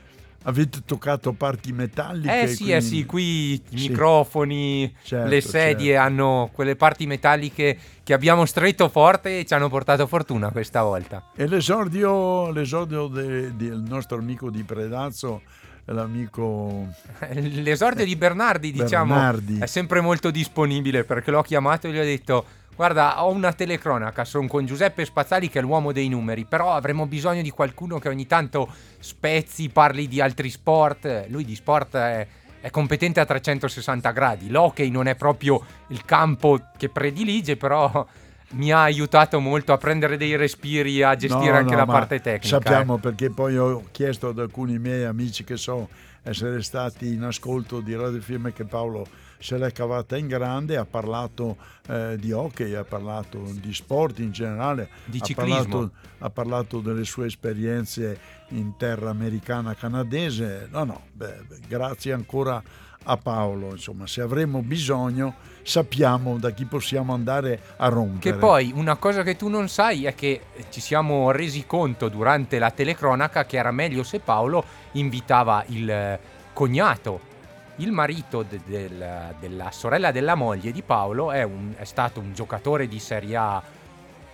avete 0.46 0.80
toccato 0.86 1.34
parti 1.34 1.72
metalliche. 1.72 2.42
Eh 2.42 2.48
sì, 2.48 2.56
quindi... 2.56 2.74
eh 2.74 2.82
sì, 2.82 3.06
qui 3.06 3.54
i 3.54 3.62
sì. 3.64 3.90
microfoni, 3.90 4.96
certo, 5.04 5.30
le 5.30 5.42
sedie 5.42 5.94
certo. 5.94 6.08
hanno 6.08 6.50
quelle 6.54 6.76
parti 6.76 7.06
metalliche 7.06 7.78
che 8.04 8.14
abbiamo 8.14 8.46
stretto 8.46 8.90
forte 8.90 9.40
e 9.40 9.46
ci 9.46 9.54
hanno 9.54 9.70
portato 9.70 10.08
fortuna 10.08 10.52
questa 10.52 10.84
volta. 10.84 11.32
E 11.36 11.48
l'esordio, 11.48 12.52
l'esordio 12.52 13.08
de, 13.08 13.56
del 13.56 13.84
nostro 13.88 14.18
amico 14.18 14.50
di 14.50 14.64
Predazzo 14.64 15.42
l'amico 15.88 16.88
l'esordio 17.30 18.06
di 18.06 18.16
Bernardi 18.16 18.72
diciamo 18.72 19.14
Bernardi. 19.14 19.60
è 19.60 19.68
sempre 19.68 20.02
molto 20.02 20.32
disponibile 20.32 21.04
perché 21.04 21.30
l'ho 21.30 21.44
chiamato 21.44 21.86
e 21.86 21.92
gli 21.92 22.00
ho 22.00 22.04
detto 22.04 22.46
Guarda, 22.76 23.24
ho 23.24 23.32
una 23.32 23.54
telecronaca, 23.54 24.26
sono 24.26 24.48
con 24.48 24.66
Giuseppe 24.66 25.06
Spazzali 25.06 25.50
che 25.50 25.60
è 25.60 25.62
l'uomo 25.62 25.94
dei 25.94 26.10
numeri, 26.10 26.44
però 26.44 26.74
avremmo 26.74 27.08
bisogno 27.08 27.42
di 27.42 27.50
qualcuno 27.50 28.00
che 28.00 28.10
ogni 28.10 28.28
tanto 28.28 28.68
spezzi, 29.00 29.70
parli 29.70 30.10
di 30.10 30.20
altri 30.20 30.50
sport. 30.50 31.28
Lui 31.30 31.46
di 31.46 31.56
sport 31.56 31.96
è, 31.96 32.28
è 32.60 32.70
competente 32.70 33.22
a 33.22 33.26
360 33.26 34.12
gradi. 34.12 34.50
L'hockey 34.50 34.90
non 34.90 35.08
è 35.08 35.16
proprio 35.16 35.64
il 35.88 36.04
campo 36.04 36.60
che 36.76 36.90
predilige, 36.90 37.56
però 37.56 38.06
mi 38.52 38.72
ha 38.72 38.82
aiutato 38.82 39.40
molto 39.40 39.72
a 39.72 39.78
prendere 39.78 40.18
dei 40.18 40.36
respiri, 40.36 41.02
a 41.02 41.16
gestire 41.16 41.52
no, 41.52 41.58
anche 41.58 41.74
no, 41.76 41.78
la 41.78 41.86
parte 41.86 42.20
tecnica. 42.20 42.60
Sappiamo 42.62 42.98
eh. 42.98 43.00
perché 43.00 43.30
poi 43.30 43.58
ho 43.58 43.84
chiesto 43.92 44.30
ad 44.30 44.40
alcuni 44.40 44.80
miei 44.80 45.06
amici 45.06 45.46
che 45.46 45.56
so 45.56 45.88
essere 46.24 46.62
stati 46.62 47.14
in 47.14 47.24
ascolto 47.24 47.80
di 47.80 47.96
Radio 47.96 48.20
Film 48.20 48.52
che 48.52 48.66
Paolo 48.66 49.06
se 49.46 49.60
l'è 49.60 49.72
cavata 49.72 50.18
in 50.18 50.26
grande, 50.26 50.76
ha 50.76 50.86
parlato 50.86 51.56
eh, 51.88 52.18
di 52.18 52.32
hockey, 52.32 52.74
ha 52.74 52.84
parlato 52.84 53.38
di 53.52 53.76
sport 53.76 54.18
in 54.18 54.32
generale, 54.32 54.90
di 55.06 55.20
ha 55.22 55.24
ciclismo. 55.24 55.56
Parlato, 55.56 55.92
ha 56.18 56.30
parlato 56.32 56.80
delle 56.80 57.04
sue 57.04 57.28
esperienze 57.28 58.20
in 58.50 58.76
terra 58.76 59.12
americana 59.12 59.76
canadese. 59.76 60.68
No, 60.72 60.84
no, 60.84 61.02
beh, 61.12 61.46
grazie 61.68 62.12
ancora 62.12 62.60
a 63.04 63.18
Paolo, 63.18 63.70
insomma, 63.70 64.08
se 64.08 64.22
avremo 64.22 64.64
bisogno 64.64 65.36
sappiamo 65.62 66.40
da 66.40 66.50
chi 66.50 66.66
possiamo 66.66 67.14
andare 67.14 67.60
a 67.78 67.88
rompere. 67.88 68.34
Che 68.34 68.40
poi 68.40 68.72
una 68.74 68.96
cosa 68.96 69.22
che 69.22 69.36
tu 69.36 69.48
non 69.48 69.70
sai 69.70 70.06
è 70.06 70.16
che 70.16 70.42
ci 70.72 70.82
siamo 70.82 71.30
resi 71.30 71.68
conto 71.68 72.10
durante 72.10 72.58
la 72.58 72.72
telecronaca 72.72 73.46
che 73.46 73.58
era 73.58 73.70
meglio 73.70 74.02
se 74.02 74.20
Paolo 74.22 74.64
invitava 74.94 75.64
il 75.68 76.18
cognato 76.52 77.34
il 77.78 77.92
marito 77.92 78.44
de- 78.44 78.62
del, 78.66 79.36
della 79.40 79.72
sorella 79.72 80.12
della 80.12 80.36
moglie 80.36 80.72
di 80.72 80.82
Paolo 80.82 81.32
è, 81.32 81.44
un, 81.44 81.74
è, 81.76 81.84
stato 81.84 82.20
un 82.20 82.34
giocatore 82.34 82.88
di 82.88 83.00
Serie 83.00 83.36
A 83.36 83.64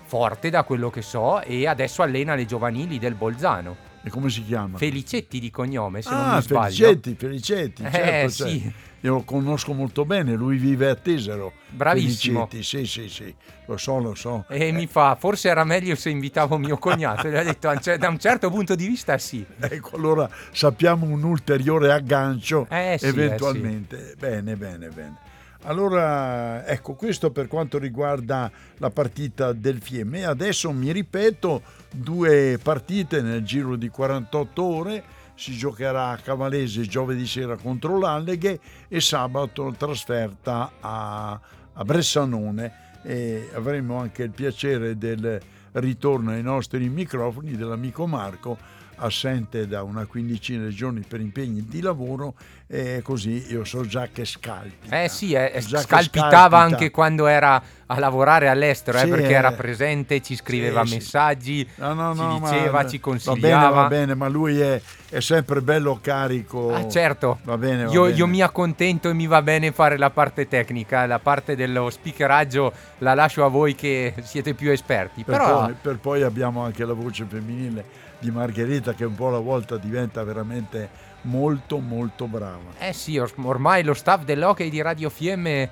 forte 0.04 0.50
da 0.50 0.64
quello 0.64 0.90
che 0.90 1.02
so 1.02 1.42
e 1.42 1.68
adesso 1.68 2.02
allena 2.02 2.36
le 2.36 2.46
giovanili 2.46 3.00
del 3.00 3.16
Bolzano. 3.16 3.90
E 4.04 4.10
come 4.10 4.30
si 4.30 4.44
chiama? 4.44 4.78
Felicetti 4.78 5.40
di 5.40 5.52
cognome, 5.52 6.02
se 6.02 6.10
ah, 6.10 6.26
non 6.26 6.36
mi 6.36 6.42
sbaglio. 6.42 6.86
Felicetti, 6.88 7.16
Felicetti, 7.16 7.84
eh, 7.84 7.92
certo, 7.92 8.48
sì. 8.48 8.74
Io 9.04 9.14
lo 9.16 9.24
conosco 9.24 9.74
molto 9.74 10.06
bene, 10.06 10.36
lui 10.36 10.58
vive 10.58 10.90
a 10.90 10.96
Tesero. 10.96 11.54
Bravissimo. 11.70 12.48
Felicetti, 12.48 12.86
sì, 12.86 13.02
sì, 13.02 13.10
sì, 13.10 13.36
lo 13.66 13.78
so, 13.78 13.98
lo 13.98 14.14
so. 14.14 14.46
E 14.48 14.68
eh. 14.68 14.72
mi 14.72 14.86
fa, 14.86 15.16
forse 15.20 15.50
era 15.50 15.64
meglio 15.64 15.96
se 15.96 16.12
invitavo 16.12 16.58
mio 16.58 16.78
cognato. 16.78 17.28
Gli 17.28 17.36
ha 17.36 17.44
detto, 17.44 17.74
da 17.98 18.10
un 18.10 18.20
certo 18.20 18.52
punto 18.52 18.76
di 18.76 18.88
vista 18.88 19.18
sì. 19.18 19.44
Ecco, 19.60 19.96
allora 19.96 20.30
sappiamo 20.52 21.06
un 21.08 21.24
ulteriore 21.24 21.92
aggancio 21.92 22.68
eh, 22.70 22.98
sì, 23.00 23.08
eventualmente. 23.08 23.98
Eh, 23.98 24.08
sì. 24.10 24.16
Bene, 24.18 24.56
bene, 24.56 24.88
bene. 24.90 25.18
Allora, 25.64 26.66
ecco, 26.66 26.94
questo 26.94 27.32
per 27.32 27.48
quanto 27.48 27.78
riguarda 27.78 28.52
la 28.78 28.90
partita 28.90 29.54
del 29.54 29.80
Fiemme. 29.82 30.26
Adesso 30.26 30.72
mi 30.72 30.92
ripeto, 30.92 31.62
due 31.92 32.60
partite 32.62 33.22
nel 33.22 33.44
giro 33.44 33.76
di 33.76 33.90
48 33.90 34.64
ore. 34.64 35.04
Si 35.42 35.58
giocherà 35.58 36.10
a 36.10 36.18
Cavalese 36.18 36.84
giovedì 36.84 37.26
sera 37.26 37.56
contro 37.56 37.98
l'Alleghe 37.98 38.60
e 38.88 39.02
sabato 39.02 39.74
trasferta 39.76 40.74
a, 40.80 41.32
a 41.74 41.84
Bressanone. 41.84 43.00
E 43.02 43.50
avremo 43.56 43.98
anche 43.98 44.22
il 44.22 44.30
piacere 44.30 45.00
del 45.00 45.42
ritorno 45.72 46.30
ai 46.30 46.44
nostri 46.44 46.88
microfoni 46.90 47.56
dell'amico 47.56 48.06
Marco 48.06 48.56
assente 49.02 49.68
da 49.68 49.84
una 49.84 50.06
quindicina 50.06 50.66
di 50.66 50.74
giorni 50.74 51.02
per 51.08 51.20
impegni 51.20 51.66
di 51.68 51.82
lavoro 51.82 52.36
e 52.68 53.02
così 53.04 53.52
io 53.52 53.66
so 53.66 53.86
già 53.86 54.08
che 54.14 54.24
scalpita. 54.24 55.04
Eh 55.04 55.10
sì, 55.10 55.34
eh, 55.34 55.60
scalpitava 55.60 56.58
anche 56.58 56.90
quando 56.90 57.28
era 57.28 57.62
a 57.86 58.00
lavorare 58.00 58.48
all'estero, 58.48 58.98
eh, 58.98 59.02
sì, 59.02 59.08
eh, 59.08 59.10
perché 59.10 59.34
era 59.34 59.52
presente, 59.52 60.22
ci 60.22 60.36
scriveva 60.38 60.86
sì, 60.86 60.94
messaggi, 60.96 61.68
no, 61.76 61.94
no, 61.94 62.14
no, 62.14 62.36
ci 62.36 62.40
diceva, 62.40 62.88
ci 62.88 63.00
consigliava. 63.02 63.70
Va 63.70 63.70
bene, 63.70 63.82
va 63.82 63.88
bene, 63.88 64.16
ma 64.16 64.28
lui 64.30 64.60
è, 64.62 64.82
è 65.10 65.20
sempre 65.20 65.62
bello 65.62 66.00
carico. 66.02 66.74
Ah, 66.74 66.88
certo, 66.88 67.40
va 67.44 67.58
bene, 67.58 67.86
va 67.86 67.92
io, 67.92 68.04
bene. 68.04 68.16
io, 68.16 68.28
mi 68.28 68.42
accontento 68.42 69.10
e 69.10 69.14
mi 69.14 69.28
va 69.28 69.42
bene 69.42 69.74
fare 69.74 69.98
la 69.98 70.10
parte 70.10 70.48
tecnica, 70.48 71.06
la 71.06 71.20
parte 71.20 71.58
dello 71.58 71.90
speakeraggio 71.90 72.72
la 73.00 73.14
lascio 73.14 73.44
a 73.44 73.50
voi 73.50 73.76
che 73.76 74.14
siete 74.22 74.54
più 74.54 74.72
esperti. 74.72 75.26
Per, 75.26 75.36
Però... 75.36 75.66
poi, 75.66 75.76
per 75.82 75.98
poi 75.98 76.22
abbiamo 76.22 76.64
anche 76.64 76.86
la 76.86 76.94
voce 76.94 77.26
femminile 77.28 78.10
di 78.22 78.32
Margherita 78.32 78.94
che 78.94 79.04
un 79.04 79.16
po' 79.16 79.28
alla 79.28 79.40
volta 79.40 79.78
diventa 79.78 80.24
veramente 80.24 81.10
molto 81.24 81.80
molto 81.80 82.28
brava. 82.28 82.72
Eh 82.80 82.94
sì, 82.94 83.18
ormai 83.18 83.84
lo 83.84 83.94
staff 83.94 84.24
dell'hockey 84.24 84.70
di 84.70 84.82
Radio 84.82 85.10
Fiemme 85.10 85.70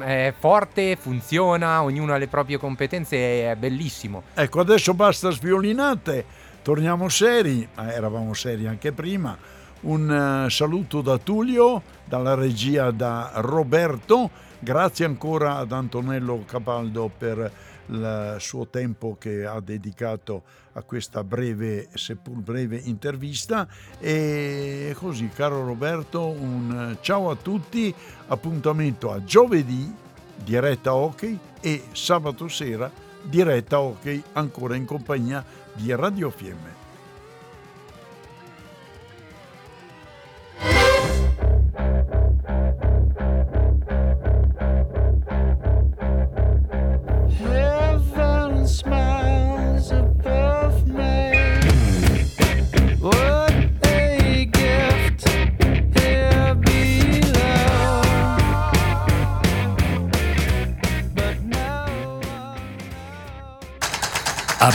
è 0.00 0.34
forte, 0.38 0.96
funziona, 0.96 1.82
ognuno 1.82 2.12
ha 2.12 2.18
le 2.18 2.28
proprie 2.28 2.58
competenze, 2.58 3.50
è 3.50 3.56
bellissimo. 3.56 4.24
Ecco, 4.34 4.60
adesso 4.60 4.92
basta 4.92 5.30
sviolinate, 5.30 6.24
torniamo 6.62 7.08
seri, 7.08 7.66
eravamo 7.74 8.34
seri 8.34 8.66
anche 8.66 8.92
prima. 8.92 9.36
Un 9.82 10.44
uh, 10.44 10.48
saluto 10.48 11.00
da 11.00 11.18
Tullio, 11.18 11.82
dalla 12.04 12.34
regia 12.34 12.90
da 12.90 13.32
Roberto, 13.36 14.30
grazie 14.58 15.04
ancora 15.04 15.56
ad 15.56 15.72
Antonello 15.72 16.44
Capaldo 16.46 17.10
per 17.16 17.50
il 17.86 18.36
suo 18.38 18.68
tempo 18.68 19.16
che 19.18 19.44
ha 19.44 19.60
dedicato 19.60 20.42
a 20.74 20.82
questa 20.82 21.22
breve, 21.24 21.88
seppur 21.94 22.36
breve 22.36 22.76
intervista. 22.76 23.66
E 23.98 24.94
così, 24.98 25.28
caro 25.28 25.64
Roberto, 25.64 26.26
un 26.26 26.96
ciao 27.00 27.30
a 27.30 27.36
tutti, 27.36 27.94
appuntamento 28.28 29.10
a 29.10 29.22
giovedì, 29.24 29.92
diretta 30.42 30.94
hockey, 30.94 31.38
e 31.60 31.84
sabato 31.92 32.48
sera, 32.48 32.90
diretta 33.22 33.80
hockey, 33.80 34.22
ancora 34.32 34.74
in 34.74 34.84
compagnia 34.84 35.44
di 35.74 35.94
Radio 35.94 36.30
Fiemme. 36.30 36.81